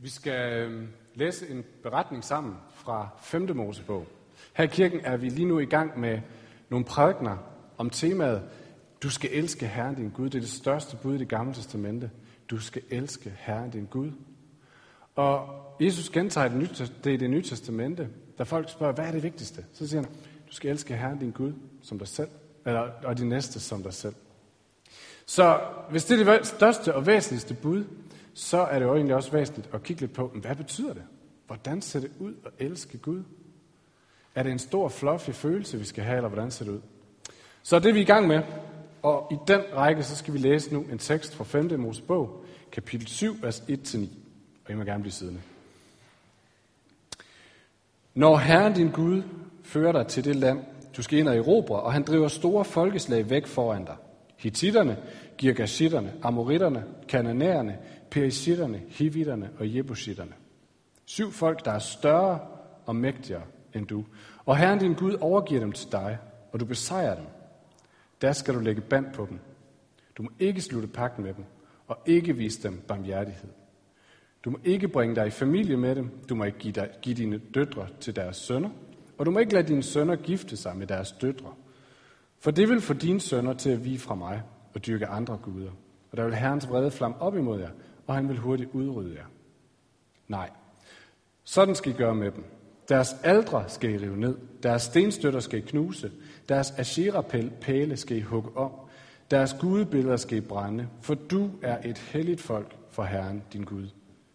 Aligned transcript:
Vi 0.00 0.08
skal 0.08 0.52
øhm, 0.52 0.88
læse 1.14 1.48
en 1.48 1.64
beretning 1.82 2.24
sammen 2.24 2.54
fra 2.74 3.08
5. 3.22 3.56
Mosebog. 3.56 4.06
Her 4.52 4.64
i 4.64 4.66
kirken 4.66 5.00
er 5.04 5.16
vi 5.16 5.28
lige 5.28 5.48
nu 5.48 5.58
i 5.58 5.64
gang 5.64 6.00
med 6.00 6.20
nogle 6.68 6.84
prædikner 6.84 7.36
om 7.78 7.90
temaet, 7.90 8.42
du 9.02 9.10
skal 9.10 9.30
elske 9.32 9.66
Herren 9.66 9.94
din 9.94 10.10
Gud. 10.10 10.24
Det 10.24 10.34
er 10.34 10.40
det 10.40 10.50
største 10.50 10.96
bud 10.96 11.14
i 11.14 11.18
det 11.18 11.28
gamle 11.28 11.54
testamente. 11.54 12.10
Du 12.50 12.58
skal 12.58 12.82
elske 12.90 13.34
Herren 13.38 13.70
din 13.70 13.86
Gud. 13.90 14.10
Og 15.14 15.48
Jesus 15.80 16.10
gentager 16.10 16.48
det, 16.48 16.56
nye, 16.56 16.68
det 17.04 17.12
i 17.12 17.16
det 17.16 17.30
nye 17.30 17.42
testamente, 17.42 18.08
da 18.38 18.42
folk 18.42 18.70
spørger, 18.70 18.92
hvad 18.92 19.04
er 19.04 19.12
det 19.12 19.22
vigtigste? 19.22 19.64
Så 19.72 19.88
siger 19.88 20.02
han, 20.02 20.10
du 20.48 20.52
skal 20.52 20.70
elske 20.70 20.96
Herren 20.96 21.18
din 21.18 21.30
Gud 21.30 21.52
som 21.82 21.98
dig 21.98 22.08
selv, 22.08 22.28
eller, 22.66 22.80
og 22.80 23.18
din 23.18 23.28
næste 23.28 23.60
som 23.60 23.82
dig 23.82 23.92
selv. 23.92 24.14
Så 25.26 25.60
hvis 25.90 26.04
det 26.04 26.20
er 26.20 26.38
det 26.38 26.46
største 26.46 26.94
og 26.94 27.06
væsentligste 27.06 27.54
bud, 27.54 27.84
så 28.38 28.58
er 28.58 28.78
det 28.78 28.86
jo 28.86 28.94
egentlig 28.94 29.16
også 29.16 29.32
væsentligt 29.32 29.68
at 29.74 29.82
kigge 29.82 30.00
lidt 30.00 30.12
på, 30.12 30.26
hvad 30.26 30.56
betyder 30.56 30.94
det? 30.94 31.02
Hvordan 31.46 31.82
ser 31.82 32.00
det 32.00 32.10
ud 32.18 32.34
at 32.44 32.52
elske 32.66 32.98
Gud? 32.98 33.22
Er 34.34 34.42
det 34.42 34.52
en 34.52 34.58
stor, 34.58 34.88
fluffy 34.88 35.30
følelse, 35.30 35.78
vi 35.78 35.84
skal 35.84 36.04
have, 36.04 36.16
eller 36.16 36.28
hvordan 36.28 36.50
ser 36.50 36.64
det 36.64 36.72
ud? 36.72 36.80
Så 37.62 37.78
det 37.78 37.88
er 37.88 37.92
vi 37.92 38.00
i 38.00 38.04
gang 38.04 38.26
med, 38.26 38.42
og 39.02 39.28
i 39.32 39.36
den 39.48 39.60
række, 39.74 40.02
så 40.02 40.16
skal 40.16 40.34
vi 40.34 40.38
læse 40.38 40.74
nu 40.74 40.86
en 40.92 40.98
tekst 40.98 41.34
fra 41.34 41.44
5. 41.44 41.80
Mosebog, 41.80 42.44
kapitel 42.72 43.08
7, 43.08 43.36
vers 43.42 43.60
1-9. 43.60 43.98
Og 44.64 44.70
I 44.70 44.74
må 44.74 44.84
gerne 44.84 45.02
blive 45.02 45.12
siddende. 45.12 45.40
Når 48.14 48.36
Herren 48.36 48.72
din 48.72 48.90
Gud 48.90 49.22
fører 49.62 49.92
dig 49.92 50.06
til 50.06 50.24
det 50.24 50.36
land, 50.36 50.64
du 50.96 51.02
skal 51.02 51.18
ind 51.18 51.28
og 51.28 51.36
erobre, 51.36 51.80
og 51.80 51.92
han 51.92 52.02
driver 52.02 52.28
store 52.28 52.64
folkeslag 52.64 53.30
væk 53.30 53.46
foran 53.46 53.84
dig. 53.84 53.96
Hittitterne, 54.38 54.96
Girgashitterne, 55.38 56.12
Amoritterne, 56.22 56.84
Kananæerne, 57.08 57.78
Perisitterne, 58.10 58.82
Hivitterne 58.88 59.50
og 59.58 59.76
Jebusitterne. 59.76 60.32
Syv 61.04 61.32
folk, 61.32 61.64
der 61.64 61.70
er 61.70 61.78
større 61.78 62.40
og 62.86 62.96
mægtigere 62.96 63.42
end 63.74 63.86
du. 63.86 64.04
Og 64.44 64.56
Herren 64.56 64.78
din 64.78 64.94
Gud 64.94 65.16
overgiver 65.20 65.60
dem 65.60 65.72
til 65.72 65.92
dig, 65.92 66.18
og 66.52 66.60
du 66.60 66.64
besejrer 66.64 67.14
dem. 67.14 67.24
Der 68.20 68.32
skal 68.32 68.54
du 68.54 68.60
lægge 68.60 68.80
band 68.80 69.06
på 69.14 69.26
dem. 69.30 69.38
Du 70.16 70.22
må 70.22 70.30
ikke 70.38 70.60
slutte 70.60 70.88
pakken 70.88 71.24
med 71.24 71.34
dem, 71.34 71.44
og 71.86 71.98
ikke 72.06 72.36
vise 72.36 72.62
dem 72.62 72.82
barmhjertighed. 72.88 73.48
Du 74.44 74.50
må 74.50 74.58
ikke 74.64 74.88
bringe 74.88 75.16
dig 75.16 75.26
i 75.26 75.30
familie 75.30 75.76
med 75.76 75.94
dem. 75.94 76.10
Du 76.28 76.34
må 76.34 76.44
ikke 76.44 76.58
give, 76.58 76.72
dig, 76.72 76.90
give 77.02 77.14
dine 77.14 77.38
døtre 77.54 77.88
til 78.00 78.16
deres 78.16 78.36
sønner. 78.36 78.70
Og 79.18 79.26
du 79.26 79.30
må 79.30 79.38
ikke 79.38 79.52
lade 79.52 79.68
dine 79.68 79.82
sønner 79.82 80.16
gifte 80.16 80.56
sig 80.56 80.76
med 80.76 80.86
deres 80.86 81.12
døtre. 81.12 81.54
For 82.40 82.50
det 82.50 82.68
vil 82.68 82.80
få 82.80 82.94
dine 82.94 83.20
sønner 83.20 83.52
til 83.52 83.70
at 83.70 83.84
vige 83.84 83.98
fra 83.98 84.14
mig 84.14 84.42
og 84.74 84.86
dyrke 84.86 85.06
andre 85.06 85.36
guder. 85.42 85.70
Og 86.10 86.16
der 86.16 86.24
vil 86.24 86.34
Herrens 86.34 86.68
vrede 86.68 86.90
flamme 86.90 87.22
op 87.22 87.36
imod 87.36 87.60
jer, 87.60 87.70
og 88.06 88.14
han 88.14 88.28
vil 88.28 88.38
hurtigt 88.38 88.70
udrydde 88.72 89.14
jer. 89.14 89.24
Nej, 90.28 90.50
sådan 91.44 91.74
skal 91.74 91.92
I 91.92 91.96
gøre 91.96 92.14
med 92.14 92.30
dem. 92.30 92.44
Deres 92.88 93.16
aldre 93.22 93.64
skal 93.68 93.90
I 93.90 93.96
rive 93.96 94.16
ned, 94.16 94.36
deres 94.62 94.82
stenstøtter 94.82 95.40
skal 95.40 95.58
I 95.58 95.62
knuse, 95.62 96.12
deres 96.48 96.70
asherapæle 96.70 97.96
skal 97.96 98.16
I 98.16 98.20
hugge 98.20 98.56
om, 98.56 98.72
deres 99.30 99.56
gudebilleder 99.60 100.16
skal 100.16 100.38
I 100.38 100.40
brænde, 100.40 100.88
for 101.00 101.14
du 101.14 101.50
er 101.62 101.88
et 101.88 101.98
helligt 101.98 102.40
folk 102.40 102.76
for 102.90 103.02
Herren 103.02 103.42
din 103.52 103.64
Gud. 103.64 103.88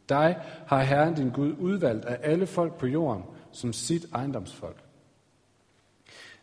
Dig 0.10 0.38
har 0.68 0.82
Herren 0.82 1.14
din 1.14 1.30
Gud 1.30 1.56
udvalgt 1.60 2.06
af 2.06 2.18
alle 2.22 2.48
folk 2.48 2.78
på 2.78 2.88
jorden 2.88 3.24
som 3.52 3.74
sit 3.74 4.06
ejendomsfolk. 4.14 4.84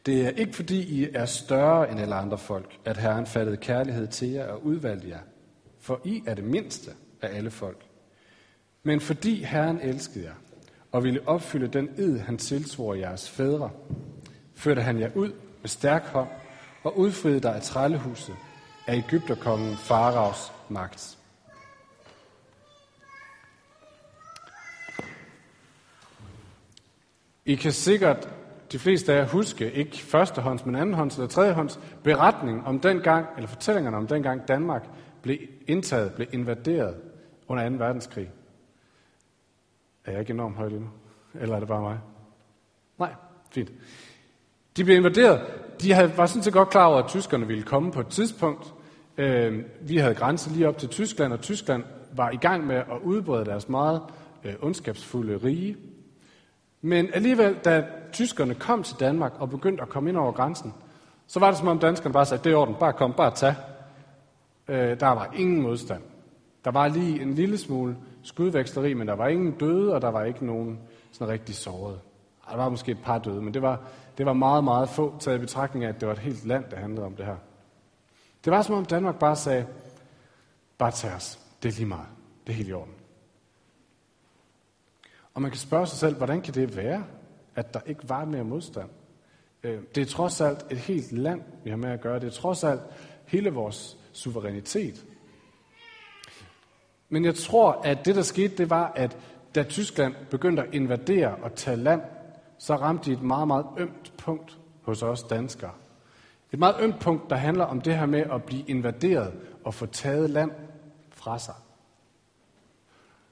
Det 0.06 0.26
er 0.26 0.30
ikke 0.30 0.56
fordi 0.56 1.02
I 1.02 1.08
er 1.14 1.26
større 1.26 1.90
end 1.90 2.00
alle 2.00 2.14
andre 2.14 2.38
folk, 2.38 2.78
at 2.84 2.96
Herren 2.96 3.26
fattede 3.26 3.56
kærlighed 3.56 4.06
til 4.06 4.28
jer 4.28 4.46
og 4.46 4.66
udvalgte 4.66 5.08
jer, 5.08 5.20
for 5.80 6.00
I 6.04 6.22
er 6.26 6.34
det 6.34 6.44
mindste 6.44 6.90
af 7.22 7.36
alle 7.36 7.50
folk. 7.50 7.84
Men 8.82 9.00
fordi 9.00 9.44
Herren 9.44 9.80
elskede 9.80 10.24
jer 10.24 10.34
og 10.92 11.04
ville 11.04 11.28
opfylde 11.28 11.68
den 11.68 11.88
ed, 11.96 12.18
han 12.18 12.38
tilsvor 12.38 12.94
jeres 12.94 13.30
fædre, 13.30 13.70
førte 14.54 14.82
han 14.82 15.00
jer 15.00 15.10
ud 15.14 15.32
med 15.60 15.68
stærk 15.68 16.02
hånd 16.02 16.28
og 16.82 16.98
udfriede 16.98 17.40
dig 17.40 17.54
af 17.54 17.62
trællehuset 17.62 18.34
af 18.86 18.96
Ægypterkongen 18.96 19.76
Faraos 19.76 20.52
magt. 20.68 21.18
I 27.44 27.54
kan 27.54 27.72
sikkert, 27.72 28.28
de 28.72 28.78
fleste 28.78 29.12
af 29.12 29.16
jer, 29.16 29.26
huske, 29.26 29.72
ikke 29.72 29.96
førstehånds, 29.96 30.66
men 30.66 30.74
andenhånds 30.74 31.16
eller 31.16 31.28
tredjehånds, 31.28 31.80
beretning 32.02 32.66
om 32.66 32.80
den 32.80 33.00
gang, 33.00 33.26
eller 33.36 33.48
fortællingerne 33.48 33.96
om 33.96 34.06
den 34.06 34.22
gang 34.22 34.48
Danmark 34.48 34.88
blev 35.22 35.38
indtaget, 35.66 36.12
blev 36.12 36.26
invaderet 36.32 36.94
under 37.48 37.68
2. 37.68 37.76
verdenskrig. 37.76 38.30
Er 40.04 40.10
jeg 40.10 40.20
ikke 40.20 40.32
enormt 40.32 40.56
højt 40.56 40.72
nu? 40.72 40.88
Eller 41.34 41.54
er 41.54 41.58
det 41.58 41.68
bare 41.68 41.80
mig? 41.80 41.98
Nej, 42.98 43.14
fint. 43.50 43.72
De 44.76 44.84
blev 44.84 44.96
invaderet. 44.96 45.40
De 45.80 45.92
havde, 45.92 46.16
var 46.16 46.26
sådan 46.26 46.42
set 46.42 46.52
godt 46.52 46.70
klar 46.70 46.86
over, 46.86 46.98
at 46.98 47.08
tyskerne 47.08 47.46
ville 47.46 47.62
komme 47.62 47.92
på 47.92 48.00
et 48.00 48.06
tidspunkt. 48.06 48.74
Øh, 49.18 49.64
vi 49.80 49.96
havde 49.96 50.14
grænse 50.14 50.50
lige 50.50 50.68
op 50.68 50.78
til 50.78 50.88
Tyskland, 50.88 51.32
og 51.32 51.40
Tyskland 51.40 51.84
var 52.12 52.30
i 52.30 52.36
gang 52.36 52.66
med 52.66 52.76
at 52.76 52.98
udbrede 53.02 53.44
deres 53.44 53.68
meget 53.68 54.02
øh, 54.44 54.54
ondskabsfulde 54.60 55.36
rige. 55.36 55.76
Men 56.82 57.08
alligevel, 57.14 57.54
da 57.54 57.84
tyskerne 58.12 58.54
kom 58.54 58.82
til 58.82 58.96
Danmark 59.00 59.32
og 59.38 59.50
begyndte 59.50 59.82
at 59.82 59.88
komme 59.88 60.10
ind 60.10 60.16
over 60.16 60.32
grænsen, 60.32 60.74
så 61.26 61.40
var 61.40 61.50
det 61.50 61.58
som 61.58 61.68
om 61.68 61.78
danskerne 61.78 62.12
bare 62.12 62.26
sagde, 62.26 62.44
det 62.44 62.52
er 62.52 62.56
orden, 62.56 62.74
bare 62.74 62.92
kom, 62.92 63.12
bare 63.12 63.34
tag. 63.34 63.54
Øh, 64.68 65.00
der 65.00 65.06
var 65.06 65.34
ingen 65.36 65.62
modstand. 65.62 66.02
Der 66.64 66.70
var 66.70 66.88
lige 66.88 67.22
en 67.22 67.34
lille 67.34 67.58
smule 67.58 67.96
skudvæksteri, 68.22 68.94
men 68.94 69.08
der 69.08 69.14
var 69.14 69.28
ingen 69.28 69.52
døde, 69.52 69.94
og 69.94 70.02
der 70.02 70.08
var 70.08 70.24
ikke 70.24 70.46
nogen 70.46 70.78
sådan 71.12 71.32
rigtig 71.32 71.54
såret. 71.54 72.00
Der 72.50 72.56
var 72.56 72.68
måske 72.68 72.92
et 72.92 73.02
par 73.04 73.18
døde, 73.18 73.42
men 73.42 73.54
det 73.54 73.62
var, 73.62 73.80
det 74.18 74.26
var 74.26 74.32
meget, 74.32 74.64
meget 74.64 74.88
få, 74.88 75.18
taget 75.18 75.38
i 75.38 75.40
betragtning 75.40 75.84
af, 75.84 75.88
at 75.88 76.00
det 76.00 76.08
var 76.08 76.14
et 76.14 76.20
helt 76.20 76.46
land, 76.46 76.64
der 76.70 76.76
handlede 76.76 77.06
om 77.06 77.16
det 77.16 77.26
her. 77.26 77.36
Det 78.44 78.50
var 78.50 78.62
som 78.62 78.74
om 78.74 78.84
Danmark 78.84 79.18
bare 79.18 79.36
sagde, 79.36 79.66
bare 80.78 80.90
tag 80.90 81.14
os, 81.14 81.38
det 81.62 81.68
er 81.68 81.72
lige 81.72 81.86
meget, 81.86 82.06
det 82.46 82.52
er 82.52 82.56
helt 82.56 82.68
i 82.68 82.72
orden. 82.72 82.94
Og 85.34 85.42
man 85.42 85.50
kan 85.50 85.60
spørge 85.60 85.86
sig 85.86 85.98
selv, 85.98 86.16
hvordan 86.16 86.40
kan 86.40 86.54
det 86.54 86.76
være, 86.76 87.04
at 87.60 87.74
der 87.74 87.80
ikke 87.86 88.08
var 88.08 88.24
mere 88.24 88.44
modstand? 88.44 88.90
Øh, 89.62 89.80
det 89.94 90.00
er 90.00 90.06
trods 90.06 90.40
alt 90.40 90.66
et 90.70 90.78
helt 90.78 91.12
land, 91.12 91.42
vi 91.64 91.70
har 91.70 91.76
med 91.76 91.90
at 91.90 92.00
gøre. 92.00 92.20
Det 92.20 92.26
er 92.26 92.30
trods 92.30 92.64
alt 92.64 92.80
hele 93.26 93.50
vores 93.50 93.96
suverænitet. 94.12 95.04
Men 97.08 97.24
jeg 97.24 97.34
tror, 97.34 97.72
at 97.72 98.04
det, 98.04 98.16
der 98.16 98.22
skete, 98.22 98.56
det 98.56 98.70
var, 98.70 98.92
at 98.96 99.18
da 99.54 99.62
Tyskland 99.62 100.14
begyndte 100.30 100.62
at 100.62 100.74
invadere 100.74 101.34
og 101.34 101.54
tage 101.54 101.76
land, 101.76 102.02
så 102.58 102.76
ramte 102.76 103.10
de 103.10 103.16
et 103.16 103.22
meget, 103.22 103.48
meget 103.48 103.66
ømt 103.78 104.12
punkt 104.18 104.58
hos 104.82 105.02
os 105.02 105.22
danskere. 105.22 105.72
Et 106.52 106.58
meget 106.58 106.76
ømt 106.80 107.00
punkt, 107.00 107.30
der 107.30 107.36
handler 107.36 107.64
om 107.64 107.80
det 107.80 107.96
her 107.96 108.06
med 108.06 108.20
at 108.20 108.44
blive 108.44 108.62
invaderet 108.68 109.32
og 109.64 109.74
få 109.74 109.86
taget 109.86 110.30
land 110.30 110.50
fra 111.10 111.38
sig. 111.38 111.54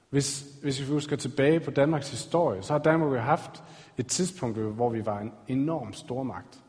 Hvis, 0.09 0.45
hvis 0.61 0.81
vi 0.81 0.85
husker 0.85 1.15
tilbage 1.15 1.59
på 1.59 1.71
Danmarks 1.71 2.11
historie, 2.11 2.63
så 2.63 2.73
har 2.73 2.79
Danmark 2.79 3.11
jo 3.11 3.19
haft 3.19 3.63
et 3.97 4.07
tidspunkt, 4.07 4.57
hvor 4.57 4.89
vi 4.89 5.05
var 5.05 5.19
en 5.19 5.31
enorm 5.47 5.93
stormagt. 5.93 6.63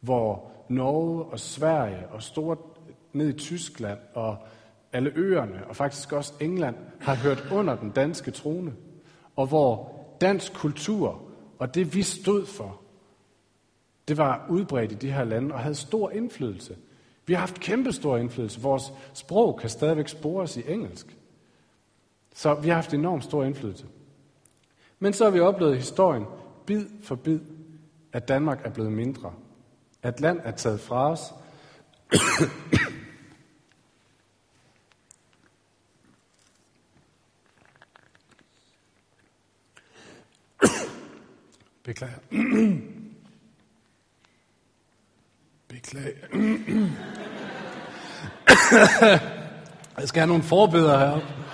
Hvor 0.00 0.50
Norge 0.68 1.24
og 1.24 1.40
Sverige 1.40 2.08
og 2.08 2.22
store 2.22 2.56
ned 3.12 3.28
i 3.28 3.38
Tyskland 3.38 3.98
og 4.14 4.36
alle 4.92 5.12
øerne 5.14 5.66
og 5.68 5.76
faktisk 5.76 6.12
også 6.12 6.32
England 6.40 6.76
har 7.00 7.14
hørt 7.14 7.48
under 7.52 7.76
den 7.76 7.90
danske 7.90 8.30
trone. 8.30 8.74
Og 9.36 9.46
hvor 9.46 9.96
dansk 10.20 10.54
kultur 10.54 11.22
og 11.58 11.74
det 11.74 11.94
vi 11.94 12.02
stod 12.02 12.46
for, 12.46 12.80
det 14.08 14.16
var 14.16 14.46
udbredt 14.50 14.92
i 14.92 14.94
de 14.94 15.12
her 15.12 15.24
lande 15.24 15.54
og 15.54 15.60
havde 15.60 15.74
stor 15.74 16.10
indflydelse. 16.10 16.76
Vi 17.26 17.32
har 17.32 17.40
haft 17.40 17.60
kæmpe 17.60 17.92
stor 17.92 18.16
indflydelse. 18.16 18.60
Vores 18.60 18.92
sprog 19.14 19.58
kan 19.58 19.70
stadigvæk 19.70 20.08
spores 20.08 20.56
i 20.56 20.62
engelsk. 20.68 21.16
Så 22.36 22.54
vi 22.54 22.68
har 22.68 22.74
haft 22.74 22.94
enormt 22.94 23.24
stor 23.24 23.44
indflydelse. 23.44 23.86
Men 24.98 25.12
så 25.12 25.24
har 25.24 25.30
vi 25.30 25.40
oplevet 25.40 25.76
historien, 25.76 26.24
bid 26.66 26.86
for 27.02 27.14
bid, 27.14 27.40
at 28.12 28.28
Danmark 28.28 28.60
er 28.64 28.70
blevet 28.70 28.92
mindre. 28.92 29.32
At 30.02 30.20
land 30.20 30.40
er 30.44 30.50
taget 30.50 30.80
fra 30.80 31.10
os. 31.10 31.20
Beklager. 41.84 42.18
Beklager. 45.68 46.26
Jeg 49.98 50.08
skal 50.08 50.20
have 50.20 50.28
nogle 50.28 50.42
forbedre 50.42 50.98
heroppe. 50.98 51.45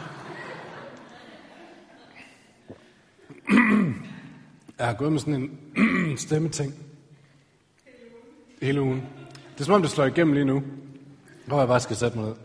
Jeg 4.83 4.91
har 4.91 4.97
gået 4.97 5.13
med 5.13 5.21
sådan 5.21 5.35
en 5.35 6.19
stemmeting. 6.27 6.75
Hele 8.63 8.83
ugen. 8.83 9.07
Det 9.55 9.61
er 9.61 9.65
som 9.65 9.75
om, 9.75 9.83
det 9.83 9.91
slår 9.91 10.05
igennem 10.05 10.35
lige 10.35 10.45
nu. 10.45 10.63
Hvor 11.47 11.59
jeg 11.59 11.69
bare 11.69 11.81
skal 11.81 11.97
sætte 11.97 12.19
mig 12.19 12.27
ned. 12.27 12.37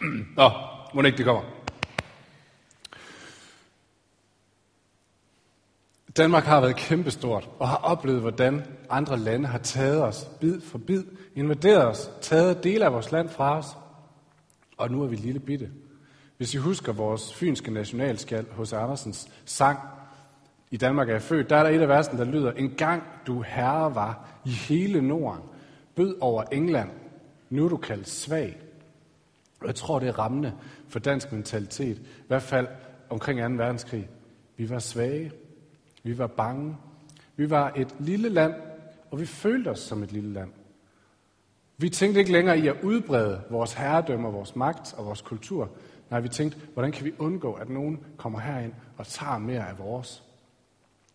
Nå, 0.36 0.50
må 0.94 1.02
det 1.02 1.08
ikke 1.08 1.16
det 1.16 1.24
kommer. 1.26 1.42
Danmark 6.16 6.44
har 6.44 6.60
været 6.60 6.76
kæmpestort 6.76 7.48
og 7.58 7.68
har 7.68 7.76
oplevet, 7.76 8.20
hvordan 8.20 8.66
andre 8.90 9.18
lande 9.18 9.48
har 9.48 9.58
taget 9.58 10.02
os 10.02 10.28
bid 10.40 10.60
for 10.60 10.78
bid, 10.78 11.04
invaderet 11.34 11.86
os, 11.86 12.10
taget 12.20 12.64
dele 12.64 12.84
af 12.84 12.92
vores 12.92 13.12
land 13.12 13.28
fra 13.28 13.58
os. 13.58 13.66
Og 14.76 14.90
nu 14.90 15.02
er 15.02 15.06
vi 15.06 15.16
lille 15.16 15.40
bitte. 15.40 15.70
Hvis 16.36 16.54
I 16.54 16.56
husker 16.56 16.92
vores 16.92 17.34
fynske 17.34 17.70
nationalskal 17.70 18.46
hos 18.52 18.72
Andersens 18.72 19.28
sang, 19.44 19.78
i 20.70 20.76
Danmark 20.76 21.08
er 21.08 21.12
jeg 21.12 21.22
født, 21.22 21.50
der 21.50 21.56
er 21.56 21.62
der 21.62 21.70
et 21.70 21.80
af 21.80 21.88
versen, 21.88 22.18
der 22.18 22.24
lyder, 22.24 22.52
en 22.52 22.70
gang 22.70 23.02
du 23.26 23.42
herre 23.42 23.94
var 23.94 24.28
i 24.44 24.50
hele 24.50 25.02
Norden, 25.02 25.42
bød 25.94 26.16
over 26.20 26.44
England, 26.52 26.90
nu 27.50 27.64
er 27.64 27.68
du 27.68 27.76
kaldt 27.76 28.08
svag. 28.08 28.56
Og 29.60 29.66
jeg 29.66 29.74
tror, 29.74 29.98
det 29.98 30.08
er 30.08 30.18
rammende 30.18 30.52
for 30.88 30.98
dansk 30.98 31.32
mentalitet, 31.32 31.98
i 31.98 32.26
hvert 32.26 32.42
fald 32.42 32.66
omkring 33.10 33.40
2. 33.40 33.62
verdenskrig. 33.62 34.08
Vi 34.56 34.70
var 34.70 34.78
svage, 34.78 35.32
vi 36.02 36.18
var 36.18 36.26
bange, 36.26 36.76
vi 37.36 37.50
var 37.50 37.72
et 37.76 37.94
lille 37.98 38.28
land, 38.28 38.54
og 39.10 39.20
vi 39.20 39.26
følte 39.26 39.68
os 39.68 39.78
som 39.78 40.02
et 40.02 40.12
lille 40.12 40.32
land. 40.32 40.50
Vi 41.76 41.90
tænkte 41.90 42.20
ikke 42.20 42.32
længere 42.32 42.58
i 42.58 42.68
at 42.68 42.76
udbrede 42.82 43.40
vores 43.50 43.74
herredømme, 43.74 44.28
og 44.28 44.34
vores 44.34 44.56
magt 44.56 44.94
og 44.96 45.06
vores 45.06 45.20
kultur. 45.20 45.70
Nej, 46.10 46.20
vi 46.20 46.28
tænkte, 46.28 46.58
hvordan 46.72 46.92
kan 46.92 47.04
vi 47.04 47.12
undgå, 47.18 47.52
at 47.52 47.68
nogen 47.68 48.00
kommer 48.16 48.40
herind 48.40 48.72
og 48.96 49.06
tager 49.06 49.38
mere 49.38 49.68
af 49.68 49.78
vores? 49.78 50.27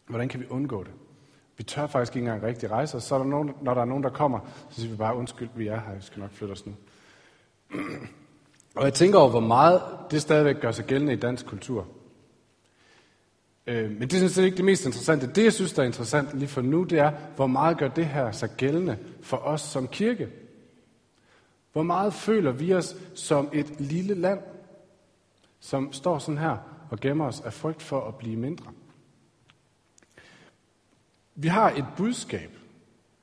Hvordan 0.07 0.29
kan 0.29 0.39
vi 0.39 0.45
undgå 0.49 0.83
det? 0.83 0.91
Vi 1.57 1.63
tør 1.63 1.87
faktisk 1.87 2.15
ikke 2.15 2.25
engang 2.25 2.43
rigtig 2.43 2.71
rejse 2.71 2.97
os. 2.97 3.03
Så 3.03 3.15
er 3.15 3.19
der 3.19 3.25
nogen, 3.25 3.51
når 3.61 3.73
der 3.73 3.81
er 3.81 3.85
nogen, 3.85 4.03
der 4.03 4.09
kommer, 4.09 4.39
så 4.69 4.81
siger 4.81 4.91
vi 4.91 4.97
bare, 4.97 5.15
undskyld, 5.15 5.49
vi 5.55 5.67
er 5.67 5.79
her, 5.79 5.95
vi 5.95 6.01
skal 6.01 6.19
nok 6.19 6.31
flytte 6.31 6.51
os 6.51 6.65
nu. 6.65 6.73
Og 8.75 8.83
jeg 8.83 8.93
tænker 8.93 9.19
over, 9.19 9.29
hvor 9.29 9.39
meget 9.39 9.81
det 10.11 10.21
stadigvæk 10.21 10.61
gør 10.61 10.71
sig 10.71 10.85
gældende 10.85 11.13
i 11.13 11.15
dansk 11.15 11.45
kultur. 11.45 11.87
Øh, 13.67 13.91
men 13.91 14.01
det 14.01 14.13
synes 14.13 14.37
jeg 14.37 14.45
ikke 14.45 14.57
det 14.57 14.65
mest 14.65 14.85
interessante. 14.85 15.27
Det, 15.27 15.43
jeg 15.43 15.53
synes, 15.53 15.73
der 15.73 15.81
er 15.81 15.85
interessant 15.85 16.33
lige 16.33 16.49
for 16.49 16.61
nu, 16.61 16.83
det 16.83 16.99
er, 16.99 17.11
hvor 17.35 17.47
meget 17.47 17.77
gør 17.77 17.87
det 17.87 18.05
her 18.05 18.31
sig 18.31 18.49
gældende 18.57 18.97
for 19.21 19.37
os 19.37 19.61
som 19.61 19.87
kirke? 19.87 20.29
Hvor 21.73 21.83
meget 21.83 22.13
føler 22.13 22.51
vi 22.51 22.73
os 22.73 22.95
som 23.13 23.49
et 23.53 23.79
lille 23.79 24.13
land, 24.13 24.39
som 25.59 25.93
står 25.93 26.17
sådan 26.17 26.37
her 26.37 26.57
og 26.89 26.99
gemmer 26.99 27.25
os 27.25 27.41
af 27.41 27.53
frygt 27.53 27.81
for 27.81 28.07
at 28.07 28.15
blive 28.15 28.37
mindre? 28.37 28.71
Vi 31.35 31.47
har 31.47 31.71
et 31.71 31.85
budskab, 31.97 32.49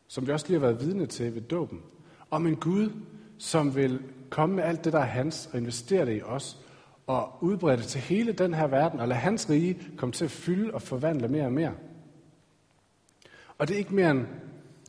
som 0.08 0.26
vi 0.26 0.32
også 0.32 0.46
lige 0.48 0.60
har 0.60 0.66
været 0.66 0.80
vidne 0.80 1.06
til 1.06 1.34
ved 1.34 1.42
dåben, 1.42 1.82
om 2.30 2.46
en 2.46 2.56
Gud, 2.56 2.90
som 3.38 3.76
vil 3.76 4.02
komme 4.30 4.56
med 4.56 4.64
alt 4.64 4.84
det, 4.84 4.92
der 4.92 4.98
er 4.98 5.04
hans, 5.04 5.50
og 5.52 5.58
investere 5.58 6.06
det 6.06 6.16
i 6.16 6.22
os, 6.22 6.58
og 7.06 7.38
udbrede 7.40 7.76
det 7.76 7.86
til 7.86 8.00
hele 8.00 8.32
den 8.32 8.54
her 8.54 8.66
verden, 8.66 9.00
og 9.00 9.08
lade 9.08 9.20
hans 9.20 9.50
rige 9.50 9.78
komme 9.96 10.12
til 10.12 10.24
at 10.24 10.30
fylde 10.30 10.74
og 10.74 10.82
forvandle 10.82 11.28
mere 11.28 11.44
og 11.44 11.52
mere. 11.52 11.72
Og 13.58 13.68
det 13.68 13.74
er 13.74 13.78
ikke 13.78 13.94
mere 13.94 14.10
end 14.10 14.26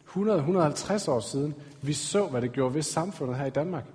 100-150 0.08 1.12
år 1.12 1.20
siden, 1.20 1.56
vi 1.82 1.94
så, 1.94 2.28
hvad 2.28 2.42
det 2.42 2.52
gjorde 2.52 2.74
ved 2.74 2.82
samfundet 2.82 3.38
her 3.38 3.46
i 3.46 3.50
Danmark. 3.50 3.86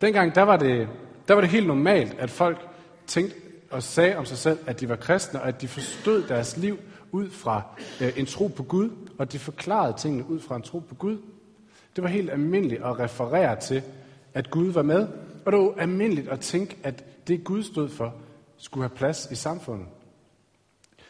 Dengang, 0.00 0.34
der 0.34 0.42
var 0.42 0.56
det, 0.56 0.88
der 1.28 1.34
var 1.34 1.40
det 1.40 1.50
helt 1.50 1.66
normalt, 1.66 2.14
at 2.18 2.30
folk 2.30 2.68
tænkte 3.06 3.36
og 3.70 3.82
sagde 3.82 4.16
om 4.16 4.24
sig 4.24 4.38
selv, 4.38 4.58
at 4.66 4.80
de 4.80 4.88
var 4.88 4.96
kristne, 4.96 5.40
og 5.40 5.48
at 5.48 5.60
de 5.60 5.68
forstod 5.68 6.22
deres 6.22 6.56
liv 6.56 6.78
ud 7.14 7.30
fra 7.30 7.62
øh, 8.00 8.12
en 8.16 8.26
tro 8.26 8.46
på 8.46 8.62
Gud, 8.62 8.90
og 9.18 9.32
de 9.32 9.38
forklarede 9.38 9.98
tingene 9.98 10.30
ud 10.30 10.40
fra 10.40 10.56
en 10.56 10.62
tro 10.62 10.78
på 10.78 10.94
Gud. 10.94 11.18
Det 11.96 12.04
var 12.04 12.08
helt 12.08 12.30
almindeligt 12.30 12.82
at 12.82 12.98
referere 12.98 13.60
til, 13.60 13.82
at 14.34 14.50
Gud 14.50 14.72
var 14.72 14.82
med, 14.82 15.08
og 15.44 15.52
det 15.52 15.60
var 15.60 15.74
almindeligt 15.78 16.28
at 16.28 16.40
tænke, 16.40 16.76
at 16.82 17.04
det 17.28 17.44
Gud 17.44 17.62
stod 17.62 17.88
for, 17.88 18.14
skulle 18.56 18.88
have 18.88 18.96
plads 18.96 19.28
i 19.30 19.34
samfundet. 19.34 19.86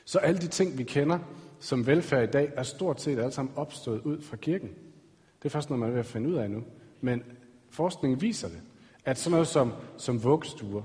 Så 0.04 0.18
alle 0.18 0.40
de 0.40 0.48
ting, 0.48 0.78
vi 0.78 0.82
kender 0.82 1.18
som 1.60 1.86
velfærd 1.86 2.28
i 2.28 2.30
dag, 2.30 2.52
er 2.56 2.62
stort 2.62 3.00
set 3.00 3.18
alle 3.18 3.32
sammen 3.32 3.54
opstået 3.56 4.00
ud 4.00 4.22
fra 4.22 4.36
kirken. 4.36 4.68
Det 5.42 5.48
er 5.48 5.50
først 5.50 5.70
noget, 5.70 5.80
man 5.80 5.88
er 5.88 5.92
ved 5.92 6.00
at 6.00 6.06
finde 6.06 6.28
ud 6.28 6.34
af 6.34 6.50
nu. 6.50 6.62
Men 7.00 7.22
forskningen 7.70 8.20
viser 8.20 8.48
det, 8.48 8.60
at 9.04 9.18
sådan 9.18 9.30
noget 9.32 9.46
som, 9.46 9.72
som 9.96 10.24
vuggestuer, 10.24 10.82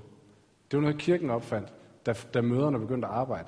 det 0.71 0.77
var 0.77 0.81
noget, 0.81 0.97
kirken 0.97 1.29
opfandt, 1.29 1.73
da, 2.05 2.13
da 2.33 2.41
møderne 2.41 2.79
begyndte 2.79 3.07
at 3.07 3.13
arbejde. 3.13 3.47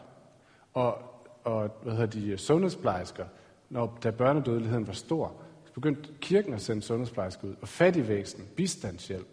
Og, 0.73 1.10
og 1.43 1.69
hvad 1.83 1.93
hedder 1.93 2.05
de, 2.05 2.37
sundhedsplejersker, 2.37 3.25
når, 3.69 3.99
da 4.03 4.11
børnedødeligheden 4.11 4.87
var 4.87 4.93
stor, 4.93 5.35
så 5.65 5.73
begyndte 5.73 6.09
kirken 6.21 6.53
at 6.53 6.61
sende 6.61 6.81
sundhedsplejersker 6.81 7.47
ud. 7.47 7.55
Og 7.61 7.67
fattigvæsen, 7.67 8.43
bistandshjælp, 8.55 9.27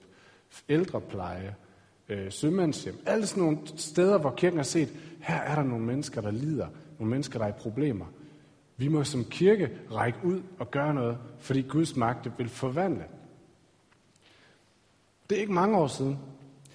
ældrepleje, 0.69 1.55
øh, 2.09 2.33
sømandshjem, 2.33 2.99
alle 3.07 3.27
sådan 3.27 3.43
nogle 3.43 3.59
steder, 3.77 4.19
hvor 4.19 4.31
kirken 4.31 4.59
har 4.59 4.65
set, 4.65 4.89
her 5.21 5.41
er 5.41 5.55
der 5.55 5.63
nogle 5.63 5.85
mennesker, 5.85 6.21
der 6.21 6.31
lider, 6.31 6.69
nogle 6.99 7.11
mennesker, 7.11 7.39
der 7.39 7.47
er 7.47 7.51
i 7.51 7.61
problemer. 7.61 8.07
Vi 8.77 8.89
må 8.89 9.05
som 9.05 9.25
kirke 9.25 9.71
række 9.93 10.19
ud 10.25 10.43
og 10.59 10.71
gøre 10.71 10.95
noget, 10.95 11.19
fordi 11.39 11.63
Guds 11.63 11.97
magt 11.97 12.39
vil 12.39 12.49
forvandle. 12.49 13.05
Det 15.31 15.37
er 15.37 15.41
ikke 15.41 15.53
mange 15.53 15.77
år 15.77 15.87
siden. 15.87 16.19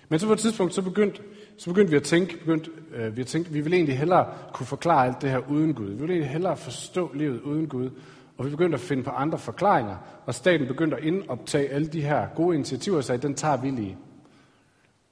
Men 0.09 0.19
så 0.19 0.27
på 0.27 0.33
et 0.33 0.39
tidspunkt, 0.39 0.73
så 0.73 0.81
begyndte, 0.81 1.21
så 1.57 1.69
begyndte 1.69 1.91
vi 1.91 1.97
at 1.97 2.03
tænke, 2.03 2.37
begyndte, 2.37 2.71
øh, 2.93 3.15
vi 3.15 3.21
at 3.21 3.27
tænke, 3.27 3.49
vi 3.49 3.61
ville 3.61 3.75
egentlig 3.75 3.97
hellere 3.97 4.33
kunne 4.53 4.65
forklare 4.65 5.05
alt 5.05 5.21
det 5.21 5.29
her 5.29 5.39
uden 5.49 5.73
Gud. 5.73 5.85
Vi 5.85 5.95
ville 5.95 6.13
egentlig 6.13 6.29
hellere 6.29 6.57
forstå 6.57 7.11
livet 7.13 7.41
uden 7.41 7.67
Gud. 7.67 7.89
Og 8.37 8.45
vi 8.45 8.49
begyndte 8.49 8.75
at 8.75 8.81
finde 8.81 9.03
på 9.03 9.09
andre 9.09 9.37
forklaringer, 9.37 9.95
og 10.25 10.35
staten 10.35 10.67
begyndte 10.67 10.97
at 10.97 11.03
indoptage 11.03 11.69
alle 11.69 11.87
de 11.87 12.01
her 12.01 12.27
gode 12.35 12.55
initiativer 12.55 12.97
og 12.97 13.03
sagde, 13.03 13.21
den 13.21 13.35
tager 13.35 13.57
vi 13.57 13.69
lige. 13.69 13.97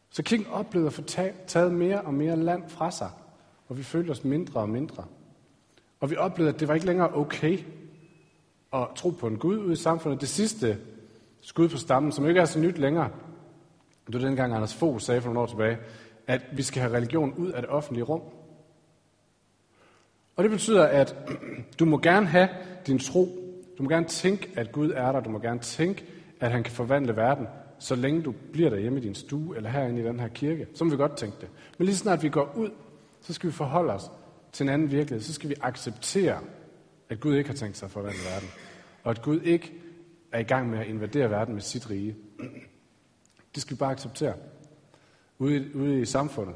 Så 0.09 0.23
kirken 0.23 0.47
oplevede 0.47 0.87
at 0.87 0.93
få 0.93 1.01
taget 1.47 1.73
mere 1.73 2.01
og 2.01 2.13
mere 2.13 2.35
land 2.35 2.63
fra 2.67 2.91
sig, 2.91 3.09
og 3.67 3.77
vi 3.77 3.83
følte 3.83 4.11
os 4.11 4.23
mindre 4.23 4.59
og 4.59 4.69
mindre. 4.69 5.03
Og 5.99 6.09
vi 6.09 6.15
oplevede, 6.15 6.53
at 6.53 6.59
det 6.59 6.67
var 6.67 6.73
ikke 6.73 6.85
længere 6.85 7.15
okay 7.15 7.57
at 8.73 8.87
tro 8.95 9.09
på 9.09 9.27
en 9.27 9.37
Gud 9.37 9.57
ude 9.57 9.73
i 9.73 9.75
samfundet. 9.75 10.21
Det 10.21 10.29
sidste 10.29 10.77
skud 11.41 11.69
på 11.69 11.77
stammen, 11.77 12.11
som 12.11 12.27
ikke 12.27 12.39
er 12.39 12.45
så 12.45 12.59
nyt 12.59 12.77
længere, 12.77 13.09
det 14.07 14.21
var 14.21 14.27
dengang 14.27 14.53
Anders 14.53 14.75
Fogh 14.75 14.99
sagde 14.99 15.21
for 15.21 15.27
nogle 15.27 15.39
år 15.39 15.45
tilbage, 15.45 15.77
at 16.31 16.41
vi 16.51 16.63
skal 16.63 16.81
have 16.81 16.95
religion 16.95 17.33
ud 17.33 17.51
af 17.51 17.61
det 17.61 17.69
offentlige 17.69 18.03
rum. 18.03 18.21
Og 20.35 20.43
det 20.43 20.51
betyder, 20.51 20.85
at 20.85 21.15
du 21.79 21.85
må 21.85 21.97
gerne 21.97 22.25
have 22.25 22.49
din 22.87 22.99
tro. 22.99 23.27
Du 23.77 23.83
må 23.83 23.89
gerne 23.89 24.05
tænke, 24.05 24.49
at 24.55 24.71
Gud 24.71 24.91
er 24.91 25.11
der. 25.11 25.19
Du 25.19 25.29
må 25.29 25.39
gerne 25.39 25.59
tænke, 25.59 26.05
at 26.39 26.51
han 26.51 26.63
kan 26.63 26.73
forvandle 26.73 27.15
verden, 27.15 27.47
så 27.79 27.95
længe 27.95 28.21
du 28.21 28.33
bliver 28.53 28.69
derhjemme 28.69 28.99
i 28.99 29.01
din 29.01 29.15
stue 29.15 29.57
eller 29.57 29.69
herinde 29.69 30.01
i 30.01 30.05
den 30.05 30.19
her 30.19 30.27
kirke. 30.27 30.67
Så 30.73 30.83
må 30.83 30.91
vi 30.91 30.97
godt 30.97 31.17
tænke 31.17 31.37
det. 31.41 31.49
Men 31.77 31.85
lige 31.85 31.95
snart 31.95 32.23
vi 32.23 32.29
går 32.29 32.53
ud, 32.57 32.69
så 33.21 33.33
skal 33.33 33.49
vi 33.49 33.53
forholde 33.53 33.93
os 33.93 34.11
til 34.51 34.63
en 34.63 34.69
anden 34.69 34.91
virkelighed. 34.91 35.23
Så 35.23 35.33
skal 35.33 35.49
vi 35.49 35.55
acceptere, 35.61 36.39
at 37.09 37.19
Gud 37.19 37.35
ikke 37.35 37.49
har 37.49 37.57
tænkt 37.57 37.77
sig 37.77 37.85
at 37.85 37.91
forvandle 37.91 38.23
verden. 38.33 38.49
Og 39.03 39.11
at 39.11 39.21
Gud 39.21 39.41
ikke 39.41 39.73
er 40.31 40.39
i 40.39 40.43
gang 40.43 40.69
med 40.69 40.79
at 40.79 40.87
invadere 40.87 41.29
verden 41.29 41.53
med 41.53 41.61
sit 41.61 41.89
rige. 41.89 42.15
Det 43.55 43.61
skal 43.61 43.75
vi 43.75 43.79
bare 43.79 43.91
acceptere. 43.91 44.33
Ude, 45.41 45.75
ude 45.75 46.01
i 46.01 46.05
samfundet. 46.05 46.55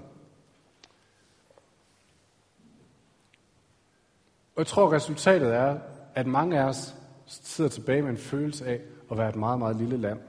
Og 4.55 4.57
jeg 4.57 4.67
tror, 4.67 4.93
resultatet 4.93 5.53
er, 5.53 5.79
at 6.15 6.27
mange 6.27 6.59
af 6.59 6.63
os 6.63 6.95
sidder 7.25 7.69
tilbage 7.69 8.01
med 8.01 8.09
en 8.09 8.17
følelse 8.17 8.65
af 8.65 8.81
at 9.11 9.17
være 9.17 9.29
et 9.29 9.35
meget, 9.35 9.59
meget 9.59 9.75
lille 9.75 9.97
land. 9.97 10.19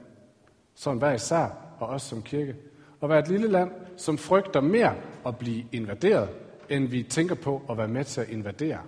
Som 0.75 0.97
hver 0.97 1.13
især, 1.13 1.47
og 1.79 1.87
også 1.87 2.07
som 2.07 2.21
kirke. 2.21 2.55
At 3.03 3.09
være 3.09 3.19
et 3.19 3.27
lille 3.27 3.47
land, 3.47 3.71
som 3.97 4.17
frygter 4.17 4.61
mere 4.61 4.95
at 5.25 5.37
blive 5.37 5.65
invaderet, 5.71 6.29
end 6.69 6.87
vi 6.87 7.03
tænker 7.03 7.35
på 7.35 7.61
at 7.69 7.77
være 7.77 7.87
med 7.87 8.03
til 8.03 8.21
at 8.21 8.29
invadere 8.29 8.81